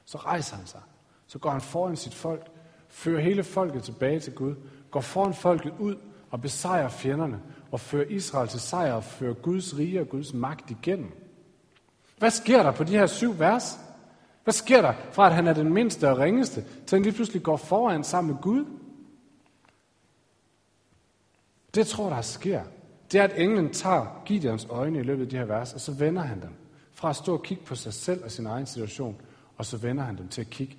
Så 0.06 0.18
rejser 0.18 0.56
han 0.56 0.66
sig. 0.66 0.82
Så 1.28 1.40
går 1.40 1.50
han 1.50 1.62
foran 1.62 1.96
sit 1.96 2.14
folk, 2.14 2.52
fører 2.90 3.22
hele 3.22 3.44
folket 3.44 3.84
tilbage 3.84 4.20
til 4.20 4.34
Gud, 4.34 4.56
går 4.92 5.02
foran 5.02 5.34
folket 5.34 5.74
ud 5.80 5.96
og 6.32 6.42
besejrer 6.42 6.90
fjenderne, 6.90 7.42
og 7.72 7.80
fører 7.80 8.06
Israel 8.06 8.48
til 8.48 8.60
sejr 8.60 8.94
og 8.94 9.04
fører 9.04 9.34
Guds 9.34 9.78
rige 9.78 10.02
og 10.02 10.10
Guds 10.10 10.34
magt 10.34 10.72
igennem. 10.72 11.12
Hvad 12.18 12.32
sker 12.32 12.64
der 12.64 12.72
på 12.72 12.84
de 12.84 12.92
her 12.92 13.08
syv 13.08 13.40
vers? 13.40 13.80
Hvad 14.44 14.54
sker 14.54 14.82
der 14.82 14.94
fra, 15.12 15.28
at 15.28 15.34
han 15.34 15.48
er 15.48 15.54
den 15.54 15.74
mindste 15.74 16.10
og 16.10 16.18
ringeste, 16.18 16.66
til 16.88 16.96
han 16.96 17.04
lige 17.04 17.14
pludselig 17.14 17.44
går 17.44 17.58
foran 17.58 18.04
sammen 18.04 18.34
med 18.34 18.42
Gud? 18.42 18.66
Det 21.76 21.88
tror 21.88 22.10
der 22.10 22.22
sker, 22.22 22.64
det 23.12 23.20
er, 23.20 23.24
at 23.24 23.42
englen 23.42 23.74
tager 23.74 24.22
Gideons 24.26 24.68
øjne 24.70 25.00
i 25.00 25.04
løbet 25.04 25.24
af 25.24 25.30
de 25.30 25.38
her 25.38 25.46
vers, 25.46 25.74
og 25.74 25.82
så 25.82 25.92
vender 25.92 26.22
han 26.22 26.42
dem. 26.42 26.54
Fra 26.94 27.10
at 27.10 27.16
stå 27.16 27.34
og 27.34 27.44
kigge 27.44 27.64
på 27.64 27.76
sig 27.76 27.94
selv 27.94 28.24
og 28.24 28.32
sin 28.32 28.46
egen 28.46 28.66
situation, 28.66 29.22
og 29.58 29.66
så 29.66 29.78
vender 29.78 30.04
han 30.04 30.18
dem 30.18 30.28
til 30.28 30.42
at 30.42 30.50
kigge 30.50 30.78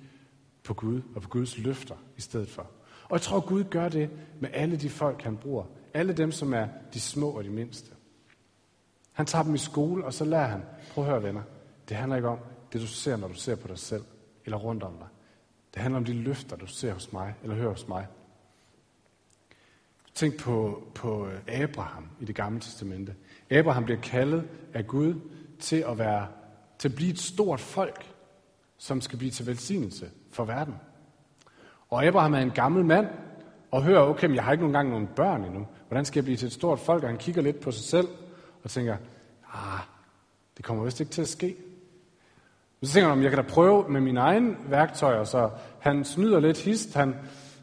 på 0.63 0.73
Gud 0.73 1.01
og 1.15 1.21
på 1.21 1.29
Guds 1.29 1.57
løfter 1.57 1.95
i 2.17 2.21
stedet 2.21 2.49
for. 2.49 2.61
Og 3.03 3.13
jeg 3.13 3.21
tror, 3.21 3.39
Gud 3.39 3.63
gør 3.63 3.89
det 3.89 4.09
med 4.39 4.49
alle 4.53 4.77
de 4.77 4.89
folk, 4.89 5.21
han 5.21 5.37
bruger. 5.37 5.63
Alle 5.93 6.13
dem, 6.13 6.31
som 6.31 6.53
er 6.53 6.67
de 6.93 6.99
små 6.99 7.29
og 7.29 7.43
de 7.43 7.49
mindste. 7.49 7.91
Han 9.11 9.25
tager 9.25 9.43
dem 9.43 9.55
i 9.55 9.57
skole, 9.57 10.05
og 10.05 10.13
så 10.13 10.25
lærer 10.25 10.47
han, 10.47 10.63
prøv 10.93 11.03
at 11.03 11.09
høre 11.09 11.23
venner, 11.23 11.41
det 11.89 11.97
handler 11.97 12.15
ikke 12.15 12.29
om 12.29 12.39
det, 12.73 12.81
du 12.81 12.87
ser, 12.87 13.17
når 13.17 13.27
du 13.27 13.33
ser 13.33 13.55
på 13.55 13.67
dig 13.67 13.77
selv, 13.77 14.03
eller 14.45 14.57
rundt 14.57 14.83
om 14.83 14.93
dig. 14.99 15.07
Det 15.73 15.81
handler 15.81 15.97
om 15.97 16.05
de 16.05 16.13
løfter, 16.13 16.55
du 16.55 16.67
ser 16.67 16.93
hos 16.93 17.13
mig, 17.13 17.33
eller 17.43 17.55
hører 17.55 17.69
hos 17.69 17.87
mig. 17.87 18.07
Tænk 20.15 20.39
på, 20.39 20.83
på 20.95 21.27
øh, 21.27 21.61
Abraham 21.61 22.09
i 22.19 22.25
det 22.25 22.35
gamle 22.35 22.59
testamente. 22.59 23.15
Abraham 23.49 23.83
bliver 23.83 24.01
kaldet 24.01 24.43
af 24.73 24.87
Gud 24.87 25.19
til 25.59 25.85
at, 25.89 25.97
være, 25.97 26.27
til 26.77 26.89
at 26.89 26.95
blive 26.95 27.11
et 27.11 27.19
stort 27.19 27.59
folk, 27.59 28.05
som 28.77 29.01
skal 29.01 29.17
blive 29.17 29.31
til 29.31 29.47
velsignelse 29.47 30.09
for 30.31 30.45
verden. 30.45 30.75
Og 31.89 32.05
Abraham 32.05 32.33
er 32.33 32.39
en 32.39 32.51
gammel 32.51 32.85
mand, 32.85 33.07
og 33.71 33.83
hører, 33.83 34.01
okay, 34.01 34.27
men 34.27 34.35
jeg 34.35 34.43
har 34.43 34.51
ikke 34.51 34.65
engang 34.65 34.89
nogen 34.89 35.07
børn 35.15 35.43
endnu. 35.43 35.67
Hvordan 35.87 36.05
skal 36.05 36.19
jeg 36.19 36.23
blive 36.23 36.37
til 36.37 36.45
et 36.45 36.53
stort 36.53 36.79
folk? 36.79 37.03
Og 37.03 37.09
han 37.09 37.17
kigger 37.17 37.41
lidt 37.41 37.59
på 37.59 37.71
sig 37.71 37.83
selv, 37.83 38.07
og 38.63 38.69
tænker, 38.69 38.97
ah, 39.53 39.79
det 40.57 40.65
kommer 40.65 40.83
vist 40.83 40.99
ikke 40.99 41.11
til 41.11 41.21
at 41.21 41.27
ske. 41.27 41.55
Men 42.79 42.87
så 42.87 42.93
tænker 42.93 43.09
han, 43.09 43.23
jeg 43.23 43.31
kan 43.31 43.43
da 43.43 43.49
prøve 43.49 43.89
med 43.89 44.01
mine 44.01 44.19
egne 44.19 44.55
værktøjer. 44.69 45.23
Så 45.23 45.49
han 45.79 46.03
snyder 46.03 46.39
lidt 46.39 46.61
hist. 46.61 46.95
Han, 46.95 47.15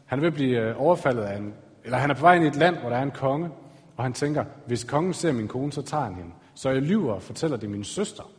han 0.05 0.21
vil 0.21 0.31
blive 0.31 0.59
øh, 0.59 0.81
overfaldet 0.81 1.21
af 1.21 1.37
en... 1.37 1.53
Eller 1.83 1.97
han 1.97 2.09
er 2.09 2.13
på 2.13 2.21
vej 2.21 2.35
ind 2.35 2.43
i 2.43 2.47
et 2.47 2.55
land, 2.55 2.77
hvor 2.77 2.89
der 2.89 2.97
er 2.97 3.03
en 3.03 3.11
konge. 3.11 3.49
Og 3.97 4.03
han 4.03 4.13
tænker, 4.13 4.45
hvis 4.65 4.83
kongen 4.83 5.13
ser 5.13 5.31
min 5.31 5.47
kone, 5.47 5.71
så 5.71 5.81
tager 5.81 6.03
han 6.03 6.15
hende. 6.15 6.31
Så 6.53 6.69
jeg 6.69 6.81
lyver 6.81 7.13
og 7.13 7.21
fortæller 7.21 7.57
det 7.57 7.69
min 7.69 7.83
søster. 7.83 8.31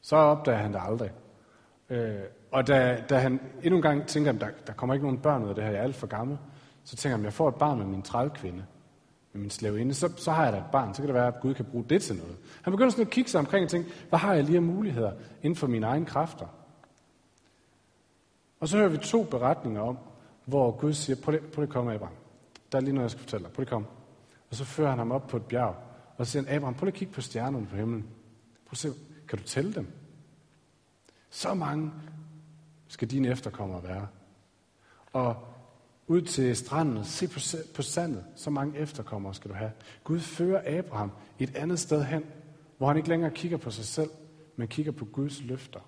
Så 0.00 0.16
opdager 0.16 0.58
han 0.58 0.72
det 0.72 0.80
aldrig. 0.88 1.10
Øh, 1.90 2.14
og 2.52 2.66
da, 2.66 3.02
da 3.10 3.18
han 3.18 3.40
endnu 3.62 3.76
en 3.76 3.82
gang 3.82 4.06
tænker, 4.06 4.32
at 4.32 4.40
der, 4.40 4.48
der 4.66 4.72
kommer 4.72 4.94
ikke 4.94 5.06
nogen 5.06 5.18
børn 5.18 5.44
ud 5.44 5.48
af 5.48 5.54
det 5.54 5.64
her, 5.64 5.70
jeg 5.70 5.78
er 5.78 5.82
alt 5.82 5.96
for 5.96 6.06
gammel, 6.06 6.38
så 6.84 6.96
tænker 6.96 7.16
han, 7.16 7.20
at 7.20 7.24
jeg 7.24 7.32
får 7.32 7.48
et 7.48 7.54
barn 7.54 7.78
med 7.78 7.86
min 7.86 8.02
trælkvinde 8.02 8.64
med 9.32 9.40
min 9.40 9.50
slaveinde, 9.50 9.94
så, 9.94 10.12
så 10.16 10.30
har 10.30 10.44
jeg 10.44 10.52
da 10.52 10.58
et 10.58 10.64
barn. 10.72 10.94
Så 10.94 11.02
kan 11.02 11.06
det 11.06 11.14
være, 11.14 11.26
at 11.26 11.40
Gud 11.40 11.54
kan 11.54 11.64
bruge 11.64 11.84
det 11.90 12.02
til 12.02 12.16
noget. 12.16 12.36
Han 12.62 12.70
begynder 12.70 12.90
sådan 12.90 13.06
at 13.06 13.10
kigge 13.10 13.30
sig 13.30 13.38
omkring 13.40 13.64
og 13.64 13.70
tænke, 13.70 13.90
hvad 14.08 14.18
har 14.18 14.34
jeg 14.34 14.44
lige 14.44 14.56
af 14.56 14.62
muligheder 14.62 15.12
inden 15.42 15.56
for 15.56 15.66
mine 15.66 15.86
egne 15.86 16.06
kræfter? 16.06 16.46
Og 18.60 18.68
så 18.68 18.76
hører 18.76 18.88
vi 18.88 18.96
to 18.96 19.24
beretninger 19.24 19.80
om, 19.80 19.98
hvor 20.44 20.70
Gud 20.70 20.92
siger, 20.92 21.16
prøv 21.24 21.32
det, 21.32 21.42
prøv 21.52 21.62
det 21.62 21.72
komme, 21.72 21.94
Abraham. 21.94 22.16
Der 22.72 22.78
er 22.78 22.82
lige 22.82 22.94
noget, 22.94 23.04
jeg 23.04 23.10
skal 23.10 23.22
fortælle 23.22 23.44
dig. 23.44 23.52
Prøv 23.52 23.64
det 23.64 23.70
kom. 23.70 23.86
Og 24.50 24.56
så 24.56 24.64
fører 24.64 24.90
han 24.90 24.98
ham 24.98 25.12
op 25.12 25.26
på 25.26 25.36
et 25.36 25.44
bjerg, 25.44 25.76
og 26.16 26.26
så 26.26 26.32
siger 26.32 26.42
han, 26.42 26.54
Abraham, 26.54 26.74
prøv 26.74 26.88
at 26.88 26.94
kigge 26.94 27.14
på 27.14 27.20
stjernerne 27.20 27.66
på 27.66 27.76
himlen. 27.76 28.02
Prøv 28.66 28.72
at 28.72 28.78
se, 28.78 28.92
kan 29.28 29.38
du 29.38 29.44
tælle 29.44 29.74
dem? 29.74 29.92
Så 31.30 31.54
mange 31.54 31.92
skal 32.88 33.10
dine 33.10 33.28
efterkommere 33.28 33.82
være. 33.82 34.08
Og 35.12 35.36
ud 36.06 36.22
til 36.22 36.56
stranden 36.56 37.04
se 37.04 37.28
på, 37.28 37.40
på 37.74 37.82
sandet. 37.82 38.24
Så 38.36 38.50
mange 38.50 38.78
efterkommere 38.78 39.34
skal 39.34 39.50
du 39.50 39.54
have. 39.54 39.72
Gud 40.04 40.20
fører 40.20 40.78
Abraham 40.78 41.12
et 41.38 41.56
andet 41.56 41.78
sted 41.78 42.04
hen, 42.04 42.24
hvor 42.78 42.86
han 42.86 42.96
ikke 42.96 43.08
længere 43.08 43.30
kigger 43.30 43.56
på 43.56 43.70
sig 43.70 43.84
selv, 43.84 44.10
men 44.56 44.68
kigger 44.68 44.92
på 44.92 45.04
Guds 45.04 45.42
løfter. 45.42 45.80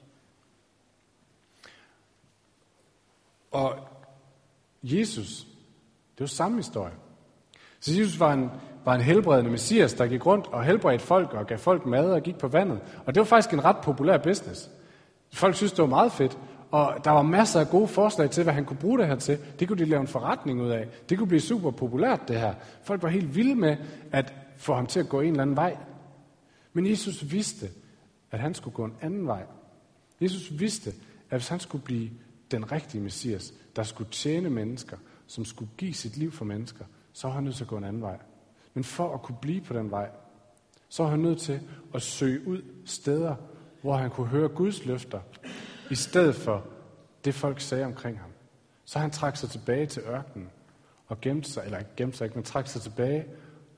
Og 3.50 3.88
Jesus, 4.82 5.46
det 6.18 6.24
er 6.24 6.28
samme 6.28 6.56
historie. 6.56 6.94
Så 7.80 7.92
Jesus 7.98 8.20
var 8.20 8.32
en, 8.32 8.50
var 8.84 8.94
en 8.94 9.00
helbredende 9.00 9.50
messias, 9.50 9.94
der 9.94 10.06
gik 10.06 10.26
rundt 10.26 10.46
og 10.46 10.64
helbredte 10.64 11.04
folk 11.04 11.32
og 11.32 11.46
gav 11.46 11.58
folk 11.58 11.86
mad 11.86 12.12
og 12.12 12.22
gik 12.22 12.38
på 12.38 12.48
vandet. 12.48 12.80
Og 13.06 13.14
det 13.14 13.20
var 13.20 13.24
faktisk 13.24 13.54
en 13.54 13.64
ret 13.64 13.76
populær 13.82 14.18
business. 14.18 14.70
Folk 15.32 15.54
synes, 15.54 15.72
det 15.72 15.82
var 15.82 15.88
meget 15.88 16.12
fedt. 16.12 16.38
Og 16.70 16.96
der 17.04 17.10
var 17.10 17.22
masser 17.22 17.60
af 17.60 17.68
gode 17.68 17.88
forslag 17.88 18.30
til, 18.30 18.42
hvad 18.42 18.54
han 18.54 18.64
kunne 18.64 18.76
bruge 18.76 18.98
det 18.98 19.06
her 19.06 19.16
til. 19.16 19.38
Det 19.58 19.68
kunne 19.68 19.78
de 19.78 19.84
lave 19.84 20.00
en 20.00 20.06
forretning 20.06 20.62
ud 20.62 20.70
af. 20.70 20.88
Det 21.08 21.18
kunne 21.18 21.28
blive 21.28 21.40
super 21.40 21.70
populært, 21.70 22.28
det 22.28 22.40
her. 22.40 22.54
Folk 22.82 23.02
var 23.02 23.08
helt 23.08 23.36
vilde 23.36 23.54
med 23.54 23.76
at 24.12 24.34
få 24.56 24.74
ham 24.74 24.86
til 24.86 25.00
at 25.00 25.08
gå 25.08 25.20
en 25.20 25.30
eller 25.30 25.42
anden 25.42 25.56
vej. 25.56 25.76
Men 26.72 26.90
Jesus 26.90 27.30
vidste, 27.32 27.68
at 28.30 28.38
han 28.38 28.54
skulle 28.54 28.74
gå 28.74 28.84
en 28.84 28.94
anden 29.00 29.26
vej. 29.26 29.42
Jesus 30.20 30.60
vidste, 30.60 30.90
at 31.30 31.38
hvis 31.38 31.48
han 31.48 31.60
skulle 31.60 31.84
blive 31.84 32.10
den 32.50 32.72
rigtige 32.72 33.00
messias, 33.00 33.54
der 33.76 33.82
skulle 33.82 34.10
tjene 34.10 34.50
mennesker, 34.50 34.96
som 35.32 35.44
skulle 35.44 35.70
give 35.78 35.94
sit 35.94 36.16
liv 36.16 36.32
for 36.32 36.44
mennesker, 36.44 36.84
så 37.12 37.26
var 37.26 37.34
han 37.34 37.44
nødt 37.44 37.56
til 37.56 37.64
at 37.64 37.68
gå 37.68 37.76
en 37.76 37.84
anden 37.84 38.02
vej. 38.02 38.18
Men 38.74 38.84
for 38.84 39.14
at 39.14 39.22
kunne 39.22 39.38
blive 39.42 39.60
på 39.60 39.74
den 39.74 39.90
vej, 39.90 40.10
så 40.88 41.02
var 41.02 41.10
han 41.10 41.18
nødt 41.18 41.40
til 41.40 41.60
at 41.94 42.02
søge 42.02 42.48
ud 42.48 42.62
steder, 42.84 43.36
hvor 43.82 43.96
han 43.96 44.10
kunne 44.10 44.26
høre 44.26 44.48
Guds 44.48 44.84
løfter, 44.86 45.20
i 45.90 45.94
stedet 45.94 46.34
for 46.34 46.66
det, 47.24 47.34
folk 47.34 47.60
sagde 47.60 47.84
omkring 47.84 48.20
ham. 48.20 48.30
Så 48.84 48.98
han 48.98 49.10
trak 49.10 49.36
sig 49.36 49.50
tilbage 49.50 49.86
til 49.86 50.02
ørkenen 50.02 50.50
og 51.06 51.20
gemte 51.20 51.50
sig, 51.50 51.64
eller 51.64 51.78
ikke 51.78 51.90
gemte 51.96 52.18
sig 52.18 52.24
ikke, 52.24 52.34
men 52.34 52.44
trak 52.44 52.66
sig 52.66 52.82
tilbage 52.82 53.26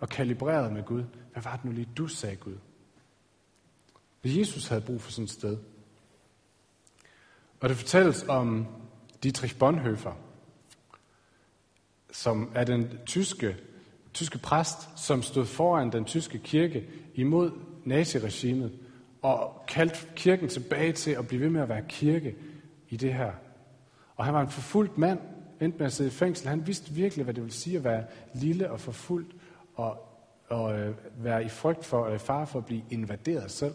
og 0.01 0.09
kalibrerede 0.09 0.75
med 0.75 0.83
Gud. 0.83 1.05
Hvad 1.33 1.43
var 1.43 1.57
det 1.57 1.64
nu 1.64 1.73
lige, 1.73 1.88
du 1.97 2.07
sagde 2.07 2.37
Gud? 2.37 2.59
Jesus 4.25 4.69
havde 4.69 4.81
brug 4.81 5.01
for 5.01 5.11
sådan 5.11 5.25
et 5.25 5.31
sted. 5.31 5.59
Og 7.61 7.69
det 7.69 7.77
fortælles 7.77 8.25
om 8.29 8.67
Dietrich 9.23 9.59
Bonhoeffer, 9.59 10.12
som 12.14 12.50
er 12.55 12.64
den 12.64 12.98
tyske, 13.07 13.57
tyske 14.12 14.38
præst, 14.38 14.79
som 14.96 15.22
stod 15.22 15.46
foran 15.46 15.92
den 15.92 16.05
tyske 16.05 16.38
kirke 16.38 16.87
imod 17.14 17.50
naziregimet 17.85 18.72
og 19.22 19.64
kaldte 19.68 19.98
kirken 20.16 20.48
tilbage 20.48 20.92
til 20.92 21.11
at 21.11 21.29
blive 21.29 21.42
ved 21.42 21.50
med 21.50 21.61
at 21.61 21.68
være 21.68 21.83
kirke 21.88 22.35
i 22.88 22.96
det 22.96 23.14
her. 23.14 23.33
Og 24.16 24.24
han 24.24 24.35
var 24.35 24.40
en 24.40 24.48
forfulgt 24.48 24.98
mand, 24.98 25.18
endte 25.61 25.79
med 25.79 25.87
at 25.87 25.92
sidde 25.92 26.09
i 26.09 26.12
fængsel. 26.12 26.48
Han 26.48 26.66
vidste 26.66 26.92
virkelig, 26.92 27.24
hvad 27.24 27.35
det 27.35 27.42
vil 27.42 27.53
sige 27.53 27.77
at 27.77 27.85
være 27.85 28.05
lille 28.35 28.70
og 28.70 28.81
forfulgt, 28.81 29.33
og, 29.74 29.98
og 30.48 30.79
øh, 30.79 30.94
være 31.16 31.44
i 31.44 31.48
frygt 31.48 31.85
for, 31.85 32.05
eller 32.05 32.16
i 32.16 32.18
fare 32.18 32.46
for 32.46 32.59
at 32.59 32.66
blive 32.66 32.83
invaderet 32.90 33.50
selv. 33.50 33.74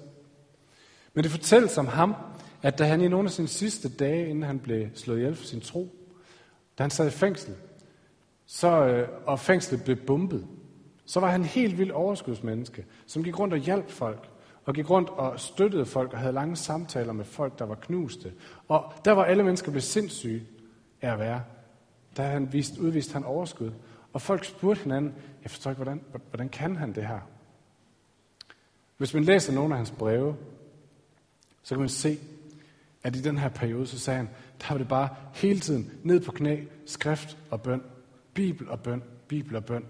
Men 1.14 1.24
det 1.24 1.32
fortælles 1.32 1.78
om 1.78 1.88
ham, 1.88 2.16
at 2.62 2.80
da 2.80 2.84
han 2.84 3.02
i 3.02 3.08
nogle 3.08 3.26
af 3.26 3.32
sine 3.32 3.48
sidste 3.48 3.90
dage, 3.90 4.30
inden 4.30 4.44
han 4.44 4.60
blev 4.60 4.88
slået 4.96 5.18
ihjel 5.18 5.36
for 5.36 5.46
sin 5.46 5.62
tro, 5.62 5.90
da 6.78 6.84
han 6.84 6.90
sad 6.90 7.08
i 7.08 7.12
fængsel, 7.12 7.56
så, 8.52 8.86
øh, 8.86 9.10
og 9.26 9.40
fængslet 9.40 9.84
blev 9.84 9.96
bumpet, 9.96 10.48
så 11.06 11.20
var 11.20 11.30
han 11.30 11.44
helt 11.44 11.78
vildt 11.78 11.92
overskudsmenneske, 11.92 12.86
som 13.06 13.24
gik 13.24 13.40
rundt 13.40 13.54
og 13.54 13.60
hjalp 13.60 13.90
folk, 13.90 14.30
og 14.66 14.74
gik 14.74 14.90
rundt 14.90 15.10
og 15.10 15.40
støttede 15.40 15.86
folk 15.86 16.14
og 16.14 16.20
havde 16.20 16.34
lange 16.34 16.56
samtaler 16.56 17.14
med 17.14 17.26
folk, 17.26 17.60
der 17.60 17.66
var 17.66 17.76
knuste. 17.76 18.34
Og 18.68 18.94
der 19.06 19.12
var 19.12 19.24
alle 19.24 19.44
mennesker 19.44 19.72
blev 19.72 19.82
sindssyge 19.82 20.44
af 21.02 21.12
at 21.12 21.20
være. 21.20 21.42
Der 22.18 22.24
han 22.24 22.54
vist, 22.54 22.78
udviste 22.78 23.14
han 23.14 23.24
overskud. 23.24 23.72
Og 24.14 24.22
folk 24.22 24.46
spurgte 24.46 24.84
hinanden, 24.84 25.14
jeg 25.44 25.52
forstår 25.52 25.72
ikke, 25.72 25.84
hvordan, 25.84 26.02
hvordan 26.30 26.50
kan 26.50 26.76
han 26.76 26.96
det 26.96 27.08
her? 27.08 27.20
Hvis 28.98 29.14
man 29.14 29.24
læser 29.24 29.54
nogle 29.54 29.74
af 29.74 29.78
hans 29.78 29.92
breve, 29.92 30.36
så 31.64 31.76
kan 31.76 31.80
man 31.80 31.90
se, 31.90 32.20
at 33.04 33.16
i 33.16 33.22
den 33.22 33.38
her 33.38 33.50
periode, 33.50 33.88
så 33.88 34.00
sagde 34.00 34.18
han, 34.18 34.30
der 34.60 34.66
var 34.70 34.78
det 34.78 34.88
bare 34.88 35.10
hele 35.34 35.60
tiden 35.60 35.92
ned 36.04 36.20
på 36.20 36.32
knæ, 36.32 36.64
skrift 36.86 37.38
og 37.52 37.62
bøn, 37.62 37.82
bibel 38.40 38.70
og 38.70 38.80
bøn, 38.80 39.04
bibel 39.28 39.56
og 39.56 39.66
bøn, 39.66 39.86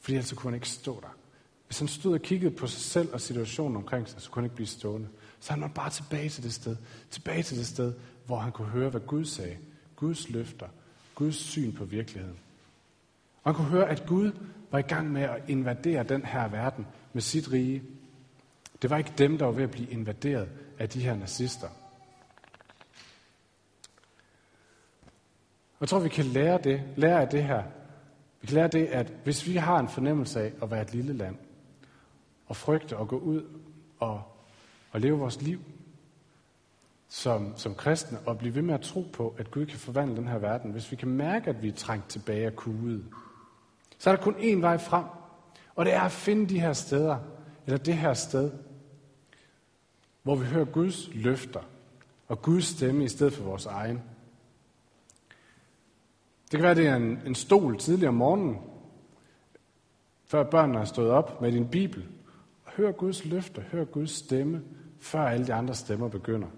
fordi 0.00 0.14
ellers 0.14 0.32
kunne 0.32 0.50
han 0.50 0.54
ikke 0.54 0.68
stå 0.68 1.00
der. 1.00 1.16
Hvis 1.66 1.78
han 1.78 1.88
stod 1.88 2.14
og 2.14 2.20
kiggede 2.20 2.54
på 2.54 2.66
sig 2.66 2.80
selv 2.80 3.12
og 3.12 3.20
situationen 3.20 3.76
omkring 3.76 4.08
sig, 4.08 4.20
så 4.20 4.30
kunne 4.30 4.40
han 4.40 4.44
ikke 4.44 4.54
blive 4.54 4.66
stående. 4.66 5.08
Så 5.40 5.52
han 5.52 5.60
var 5.60 5.68
bare 5.68 5.90
tilbage 5.90 6.28
til 6.28 6.42
det 6.42 6.52
sted. 6.52 6.76
Tilbage 7.10 7.42
til 7.42 7.58
det 7.58 7.66
sted, 7.66 7.94
hvor 8.26 8.38
han 8.38 8.52
kunne 8.52 8.68
høre, 8.68 8.90
hvad 8.90 9.00
Gud 9.00 9.24
sagde. 9.24 9.56
Guds 9.96 10.30
løfter. 10.30 10.66
Guds 11.14 11.36
syn 11.36 11.72
på 11.72 11.84
virkeligheden. 11.84 12.38
Og 13.42 13.50
han 13.50 13.54
kunne 13.54 13.70
høre, 13.70 13.88
at 13.88 14.06
Gud 14.06 14.32
var 14.70 14.78
i 14.78 14.82
gang 14.82 15.12
med 15.12 15.22
at 15.22 15.42
invadere 15.48 16.02
den 16.02 16.24
her 16.24 16.48
verden 16.48 16.86
med 17.12 17.22
sit 17.22 17.52
rige. 17.52 17.82
Det 18.82 18.90
var 18.90 18.98
ikke 18.98 19.12
dem, 19.18 19.38
der 19.38 19.44
var 19.44 19.52
ved 19.52 19.64
at 19.64 19.70
blive 19.70 19.90
invaderet 19.90 20.48
af 20.78 20.88
de 20.88 21.00
her 21.00 21.16
nazister. 21.16 21.68
Jeg 25.80 25.88
tror, 25.88 25.98
vi 25.98 26.08
kan 26.08 26.24
lære 26.24 26.58
det, 26.64 26.82
lære 26.96 27.20
af 27.20 27.28
det 27.28 27.44
her. 27.44 27.62
Vi 28.40 28.46
kan 28.46 28.54
lære 28.54 28.68
det, 28.68 28.86
at 28.86 29.12
hvis 29.24 29.46
vi 29.46 29.56
har 29.56 29.78
en 29.78 29.88
fornemmelse 29.88 30.40
af 30.40 30.52
at 30.62 30.70
være 30.70 30.82
et 30.82 30.94
lille 30.94 31.12
land, 31.12 31.36
og 32.46 32.56
frygte 32.56 32.96
at 32.96 33.08
gå 33.08 33.18
ud 33.18 33.42
og, 33.98 34.22
og 34.90 35.00
leve 35.00 35.18
vores 35.18 35.42
liv 35.42 35.60
som, 37.08 37.56
som 37.56 37.74
kristne, 37.74 38.18
og 38.26 38.38
blive 38.38 38.54
ved 38.54 38.62
med 38.62 38.74
at 38.74 38.80
tro 38.80 39.04
på, 39.12 39.34
at 39.38 39.50
Gud 39.50 39.66
kan 39.66 39.78
forvandle 39.78 40.16
den 40.16 40.28
her 40.28 40.38
verden, 40.38 40.70
hvis 40.70 40.90
vi 40.90 40.96
kan 40.96 41.08
mærke, 41.08 41.50
at 41.50 41.62
vi 41.62 41.68
er 41.68 41.72
trængt 41.72 42.08
tilbage 42.08 42.46
og 42.46 42.56
kuget, 42.56 43.04
så 43.98 44.10
er 44.10 44.16
der 44.16 44.22
kun 44.22 44.34
én 44.34 44.60
vej 44.60 44.78
frem, 44.78 45.04
og 45.74 45.84
det 45.84 45.94
er 45.94 46.00
at 46.00 46.12
finde 46.12 46.46
de 46.48 46.60
her 46.60 46.72
steder, 46.72 47.18
eller 47.66 47.78
det 47.78 47.94
her 47.94 48.14
sted, 48.14 48.52
hvor 50.22 50.34
vi 50.34 50.46
hører 50.46 50.64
Guds 50.64 51.14
løfter 51.14 51.60
og 52.28 52.42
Guds 52.42 52.64
stemme 52.64 53.04
i 53.04 53.08
stedet 53.08 53.32
for 53.32 53.44
vores 53.44 53.66
egen. 53.66 54.02
Det 56.50 56.58
kan 56.58 56.62
være, 56.62 56.74
det 56.74 56.86
er 56.86 56.96
en, 56.96 57.20
en 57.26 57.34
stol 57.34 57.78
tidligere 57.78 58.08
om 58.08 58.14
morgenen, 58.14 58.56
Før 60.26 60.42
børnene 60.42 60.78
har 60.78 60.84
stået 60.84 61.10
op 61.10 61.40
med 61.40 61.52
din 61.52 61.68
bibel. 61.68 62.06
Og 62.64 62.72
hør 62.72 62.92
Guds 62.92 63.24
løfter, 63.24 63.62
hør 63.72 63.84
Guds 63.84 64.10
stemme, 64.10 64.62
før 65.00 65.20
alle 65.20 65.46
de 65.46 65.54
andre 65.54 65.74
stemmer 65.74 66.08
begynder. 66.08 66.48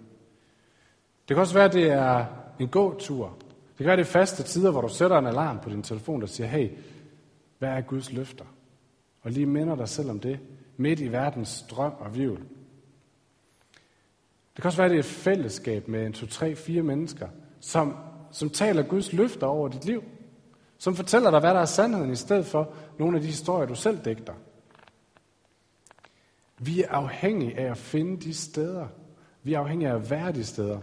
Det 1.28 1.34
kan 1.34 1.38
også 1.38 1.54
være, 1.54 1.68
det 1.68 1.90
er 1.90 2.26
en 2.60 2.68
gåtur. 2.68 3.36
Det 3.48 3.76
kan 3.76 3.86
være, 3.86 3.96
det 3.96 4.02
er 4.02 4.10
faste 4.10 4.42
tider, 4.42 4.70
hvor 4.70 4.80
du 4.80 4.88
sætter 4.88 5.18
en 5.18 5.26
alarm 5.26 5.58
på 5.60 5.70
din 5.70 5.82
telefon, 5.82 6.20
der 6.20 6.26
siger, 6.26 6.46
hey, 6.46 6.70
hvad 7.58 7.68
er 7.68 7.80
Guds 7.80 8.12
løfter? 8.12 8.44
Og 9.22 9.30
lige 9.30 9.46
minder 9.46 9.76
dig 9.76 9.88
selv 9.88 10.10
om 10.10 10.20
det, 10.20 10.40
midt 10.76 11.00
i 11.00 11.12
verdens 11.12 11.64
drøm 11.70 11.92
og 11.98 12.16
vivl. 12.16 12.40
Det 14.56 14.62
kan 14.62 14.66
også 14.66 14.82
være, 14.82 14.88
det 14.88 14.94
er 14.94 14.98
et 14.98 15.04
fællesskab 15.04 15.88
med 15.88 16.06
en, 16.06 16.12
to, 16.12 16.26
tre, 16.26 16.54
fire 16.54 16.82
mennesker, 16.82 17.28
som, 17.60 17.96
som 18.30 18.50
taler 18.50 18.82
Guds 18.82 19.12
løfter 19.12 19.46
over 19.46 19.68
dit 19.68 19.84
liv. 19.84 20.04
Som 20.78 20.94
fortæller 20.96 21.30
dig, 21.30 21.40
hvad 21.40 21.54
der 21.54 21.60
er 21.60 21.64
sandheden, 21.64 22.12
i 22.12 22.16
stedet 22.16 22.46
for 22.46 22.72
nogle 22.98 23.16
af 23.16 23.22
de 23.22 23.26
historier, 23.26 23.66
du 23.66 23.74
selv 23.74 23.98
digter. 24.04 24.34
Vi 26.58 26.82
er 26.82 26.88
afhængige 26.88 27.58
af 27.58 27.70
at 27.70 27.78
finde 27.78 28.20
de 28.20 28.34
steder. 28.34 28.86
Vi 29.42 29.54
er 29.54 29.58
afhængige 29.58 29.90
af 29.90 29.94
at 29.94 30.10
være 30.10 30.32
de 30.32 30.44
steder. 30.44 30.80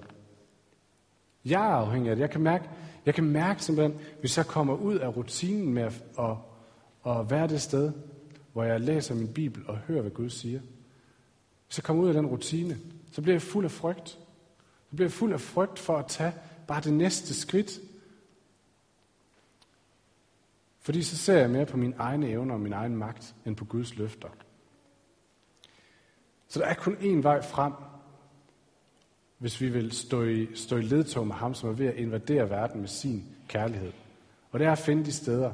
Jeg 1.45 1.65
er 1.65 1.75
afhængig 1.75 2.09
af 2.09 2.15
det. 2.15 2.21
Jeg 2.21 2.29
kan 2.29 2.41
mærke, 2.41 2.69
jeg 3.05 3.13
kan 3.13 3.23
mærke 3.23 3.63
simpelthen, 3.63 3.99
hvis 4.19 4.37
jeg 4.37 4.45
kommer 4.45 4.75
ud 4.75 4.95
af 4.95 5.17
rutinen 5.17 5.73
med 5.73 5.83
at, 5.83 5.93
at, 6.19 6.35
at 7.11 7.31
være 7.31 7.47
det 7.47 7.61
sted, 7.61 7.91
hvor 8.53 8.63
jeg 8.63 8.81
læser 8.81 9.15
min 9.15 9.33
bibel 9.33 9.63
og 9.67 9.77
hører, 9.77 10.01
hvad 10.01 10.11
Gud 10.11 10.29
siger. 10.29 10.59
Hvis 11.67 11.77
jeg 11.77 11.83
kommer 11.83 12.03
ud 12.03 12.07
af 12.07 12.13
den 12.13 12.25
rutine, 12.25 12.77
så 13.11 13.21
bliver 13.21 13.35
jeg 13.35 13.41
fuld 13.41 13.65
af 13.65 13.71
frygt. 13.71 14.09
Så 14.89 14.95
bliver 14.95 15.05
jeg 15.05 15.11
fuld 15.11 15.33
af 15.33 15.41
frygt 15.41 15.79
for 15.79 15.97
at 15.97 16.05
tage 16.07 16.33
bare 16.67 16.81
det 16.81 16.93
næste 16.93 17.33
skridt. 17.33 17.79
Fordi 20.79 21.03
så 21.03 21.17
ser 21.17 21.37
jeg 21.37 21.49
mere 21.49 21.65
på 21.65 21.77
mine 21.77 21.95
egne 21.97 22.29
evner 22.29 22.53
og 22.53 22.61
min 22.61 22.73
egen 22.73 22.97
magt, 22.97 23.35
end 23.45 23.55
på 23.55 23.65
Guds 23.65 23.95
løfter. 23.95 24.29
Så 26.47 26.59
der 26.59 26.65
er 26.65 26.73
kun 26.73 26.95
én 26.95 27.21
vej 27.21 27.41
frem, 27.41 27.73
hvis 29.37 29.61
vi 29.61 29.69
vil 29.69 29.91
stå 29.91 30.23
i, 30.23 30.55
stå 30.55 30.77
i 30.77 30.81
ledtog 30.81 31.27
med 31.27 31.35
ham, 31.35 31.53
som 31.53 31.69
er 31.69 31.73
ved 31.73 31.87
at 31.87 31.95
invadere 31.95 32.49
verden 32.49 32.79
med 32.79 32.87
sin 32.87 33.25
kærlighed. 33.47 33.91
Og 34.51 34.59
det 34.59 34.67
er 34.67 34.71
at 34.71 34.77
finde 34.77 35.05
de 35.05 35.11
steder. 35.11 35.51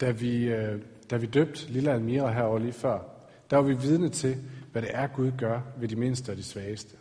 Da 0.00 0.10
vi, 0.10 0.44
øh, 0.44 0.82
da 1.10 1.16
vi 1.16 1.26
døbte 1.26 1.68
Lilla 1.68 1.92
Almira 1.92 2.32
herovre 2.32 2.60
lige 2.62 2.72
før, 2.72 2.98
der 3.50 3.56
var 3.56 3.64
vi 3.64 3.74
vidne 3.74 4.08
til, 4.08 4.36
hvad 4.72 4.82
det 4.82 4.90
er, 4.92 5.06
Gud 5.06 5.32
gør 5.38 5.60
ved 5.78 5.88
de 5.88 5.96
mindste 5.96 6.30
og 6.30 6.36
de 6.36 6.42
svageste. 6.42 6.96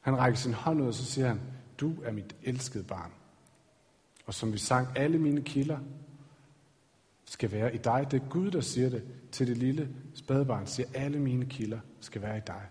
Han 0.00 0.18
rækker 0.18 0.38
sin 0.38 0.52
hånd 0.52 0.82
ud, 0.82 0.86
og 0.86 0.94
så 0.94 1.04
siger 1.04 1.28
han, 1.28 1.40
du 1.80 1.94
er 2.04 2.12
mit 2.12 2.36
elskede 2.42 2.84
barn. 2.84 3.10
Og 4.26 4.34
som 4.34 4.52
vi 4.52 4.58
sang, 4.58 4.88
alle 4.96 5.18
mine 5.18 5.42
kilder 5.42 5.78
skal 7.24 7.52
være 7.52 7.74
i 7.74 7.78
dig. 7.78 8.06
Det 8.10 8.22
er 8.22 8.28
Gud, 8.28 8.50
der 8.50 8.60
siger 8.60 8.90
det 8.90 9.02
til 9.32 9.46
det 9.46 9.58
lille 9.58 9.88
spædbarn. 10.14 10.66
Siger, 10.66 10.88
alle 10.94 11.18
mine 11.18 11.44
kilder 11.44 11.78
skal 12.00 12.22
være 12.22 12.36
i 12.36 12.40
dig. 12.46 12.62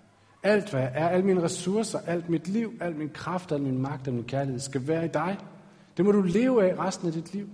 Alt 0.43 0.71
hvad 0.71 0.89
er, 0.93 1.09
alle 1.09 1.25
mine 1.25 1.41
ressourcer, 1.41 1.99
alt 1.99 2.29
mit 2.29 2.47
liv, 2.47 2.73
al 2.81 2.95
min 2.95 3.09
kraft, 3.09 3.51
al 3.51 3.61
min 3.61 3.77
magt 3.77 4.07
og 4.07 4.13
min 4.13 4.23
kærlighed 4.23 4.59
skal 4.59 4.87
være 4.87 5.05
i 5.05 5.07
dig. 5.07 5.37
Det 5.97 6.05
må 6.05 6.11
du 6.11 6.21
leve 6.21 6.69
af 6.69 6.79
resten 6.79 7.07
af 7.07 7.13
dit 7.13 7.33
liv. 7.33 7.49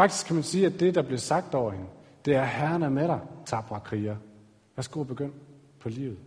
Faktisk 0.00 0.26
kan 0.26 0.34
man 0.34 0.44
sige, 0.44 0.66
at 0.66 0.80
det, 0.80 0.94
der 0.94 1.02
bliver 1.02 1.18
sagt 1.18 1.54
over 1.54 1.70
hende, 1.70 1.86
det 2.24 2.34
er, 2.34 2.44
Herren 2.44 2.82
er 2.82 2.88
med 2.88 3.08
dig, 3.08 3.20
tabre 3.46 3.80
kriger. 3.80 4.16
Værsgo 4.76 5.00
og 5.00 5.06
begynd 5.06 5.32
på 5.80 5.88
livet. 5.88 6.18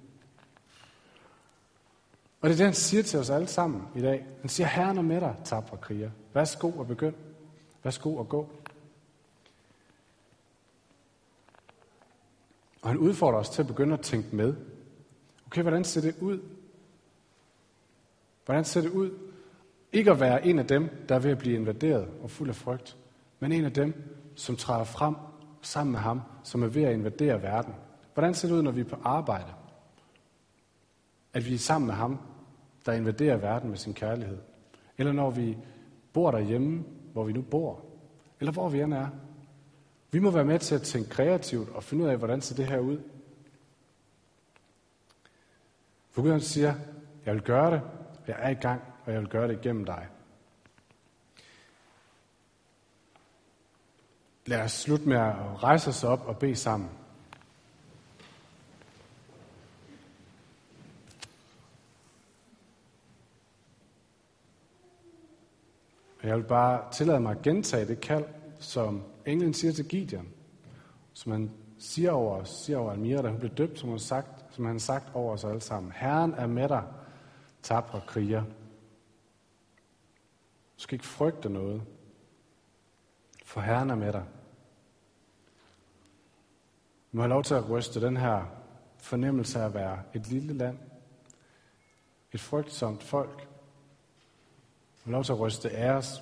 Og 2.41 2.49
det 2.49 2.53
er 2.53 2.57
det, 2.57 2.65
han 2.65 2.73
siger 2.73 3.03
til 3.03 3.19
os 3.19 3.29
alle 3.29 3.47
sammen 3.47 3.83
i 3.95 4.01
dag. 4.01 4.25
Han 4.41 4.49
siger, 4.49 4.67
Herren 4.67 4.97
er 4.97 5.01
med 5.01 5.21
dig, 5.21 5.35
tabre 5.43 5.77
kriger. 5.77 6.11
Værsgo 6.33 6.69
og 6.69 6.87
begynd. 6.87 7.15
Værsgo 7.83 8.15
og 8.15 8.29
gå. 8.29 8.49
Og 12.81 12.89
han 12.89 12.97
udfordrer 12.97 13.39
os 13.39 13.49
til 13.49 13.61
at 13.61 13.67
begynde 13.67 13.93
at 13.93 14.01
tænke 14.01 14.35
med. 14.35 14.55
Okay, 15.45 15.61
hvordan 15.61 15.83
ser 15.83 16.01
det 16.01 16.15
ud? 16.21 16.39
Hvordan 18.45 18.65
ser 18.65 18.81
det 18.81 18.89
ud? 18.89 19.19
Ikke 19.93 20.11
at 20.11 20.19
være 20.19 20.45
en 20.45 20.59
af 20.59 20.67
dem, 20.67 20.89
der 21.09 21.15
er 21.15 21.19
ved 21.19 21.31
at 21.31 21.37
blive 21.37 21.55
invaderet 21.55 22.07
og 22.23 22.31
fuld 22.31 22.49
af 22.49 22.55
frygt, 22.55 22.97
men 23.39 23.51
en 23.51 23.65
af 23.65 23.71
dem, 23.71 23.93
som 24.35 24.55
træder 24.55 24.83
frem 24.83 25.15
sammen 25.61 25.91
med 25.91 25.99
ham, 25.99 26.21
som 26.43 26.63
er 26.63 26.67
ved 26.67 26.83
at 26.83 26.93
invadere 26.93 27.41
verden. 27.41 27.73
Hvordan 28.13 28.33
ser 28.33 28.47
det 28.47 28.55
ud, 28.55 28.61
når 28.61 28.71
vi 28.71 28.81
er 28.81 28.85
på 28.85 28.97
arbejde? 29.03 29.53
At 31.33 31.45
vi 31.49 31.53
er 31.53 31.59
sammen 31.59 31.87
med 31.87 31.95
ham, 31.95 32.19
der 32.85 32.93
invaderer 32.93 33.37
verden 33.37 33.69
med 33.69 33.77
sin 33.77 33.93
kærlighed. 33.93 34.37
Eller 34.97 35.11
når 35.11 35.29
vi 35.29 35.57
bor 36.13 36.31
derhjemme, 36.31 36.83
hvor 37.13 37.23
vi 37.23 37.33
nu 37.33 37.41
bor. 37.41 37.85
Eller 38.39 38.51
hvor 38.51 38.69
vi 38.69 38.81
end 38.81 38.93
er. 38.93 39.07
Vi 40.11 40.19
må 40.19 40.31
være 40.31 40.45
med 40.45 40.59
til 40.59 40.75
at 40.75 40.81
tænke 40.81 41.09
kreativt 41.09 41.69
og 41.69 41.83
finde 41.83 42.03
ud 42.03 42.09
af, 42.09 42.17
hvordan 42.17 42.41
ser 42.41 42.55
det 42.55 42.65
her 42.65 42.79
ud. 42.79 42.99
For 46.11 46.21
Gud 46.21 46.39
siger, 46.39 46.73
jeg 47.25 47.33
vil 47.33 47.41
gøre 47.41 47.71
det, 47.71 47.81
jeg 48.27 48.35
er 48.39 48.49
i 48.49 48.53
gang, 48.53 48.81
og 49.05 49.11
jeg 49.11 49.21
vil 49.21 49.29
gøre 49.29 49.47
det 49.47 49.65
igennem 49.65 49.85
dig. 49.85 50.07
Lad 54.45 54.61
os 54.61 54.71
slutte 54.71 55.07
med 55.09 55.17
at 55.17 55.63
rejse 55.63 55.89
os 55.89 56.03
op 56.03 56.25
og 56.25 56.37
bede 56.37 56.55
sammen. 56.55 56.89
Og 66.21 66.29
jeg 66.29 66.37
vil 66.37 66.43
bare 66.43 66.93
tillade 66.93 67.19
mig 67.19 67.31
at 67.31 67.41
gentage 67.41 67.87
det 67.87 68.01
kald, 68.01 68.25
som 68.59 69.03
englen 69.25 69.53
siger 69.53 69.73
til 69.73 69.85
Gideon, 69.85 70.27
som 71.13 71.31
han 71.31 71.51
siger 71.79 72.11
over 72.11 72.37
os, 72.37 72.49
siger 72.49 72.77
over 72.77 72.91
Almira, 72.91 73.21
da 73.21 73.29
hun 73.29 73.39
blev 73.39 73.51
døbt, 73.51 73.79
som 73.79 73.89
hun 73.89 73.99
sagt, 73.99 74.55
som 74.55 74.65
han 74.65 74.79
sagt 74.79 75.15
over 75.15 75.33
os 75.33 75.43
alle 75.43 75.61
sammen. 75.61 75.91
Herren 75.95 76.33
er 76.33 76.47
med 76.47 76.69
dig, 76.69 76.83
tabre 77.61 78.01
kriger. 78.07 78.43
Du 80.77 80.83
skal 80.83 80.95
ikke 80.95 81.05
frygte 81.05 81.49
noget, 81.49 81.81
for 83.53 83.61
Herren 83.61 83.89
er 83.89 83.95
med 83.95 84.13
dig. 84.13 84.23
Du 87.11 87.17
må 87.17 87.21
have 87.21 87.29
lov 87.29 87.43
til 87.43 87.53
at 87.53 87.69
ryste 87.69 88.01
den 88.01 88.17
her 88.17 88.45
fornemmelse 88.97 89.59
af 89.59 89.65
at 89.65 89.73
være 89.73 90.03
et 90.13 90.27
lille 90.27 90.53
land, 90.53 90.77
et 92.31 92.39
frygtsomt 92.39 93.03
folk, 93.03 93.47
få 94.95 95.09
lov 95.09 95.23
til 95.23 95.31
at 95.31 95.39
ryste 95.39 95.69
af 95.69 95.91
os. 95.91 96.21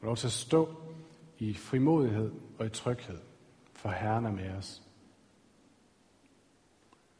Få 0.00 0.06
lov 0.06 0.16
til 0.16 0.26
at 0.26 0.32
stå 0.32 0.74
i 1.38 1.54
frimodighed 1.54 2.32
og 2.58 2.66
i 2.66 2.68
tryghed, 2.68 3.18
for 3.72 3.88
Herren 3.88 4.24
er 4.24 4.32
med 4.32 4.50
os. 4.50 4.82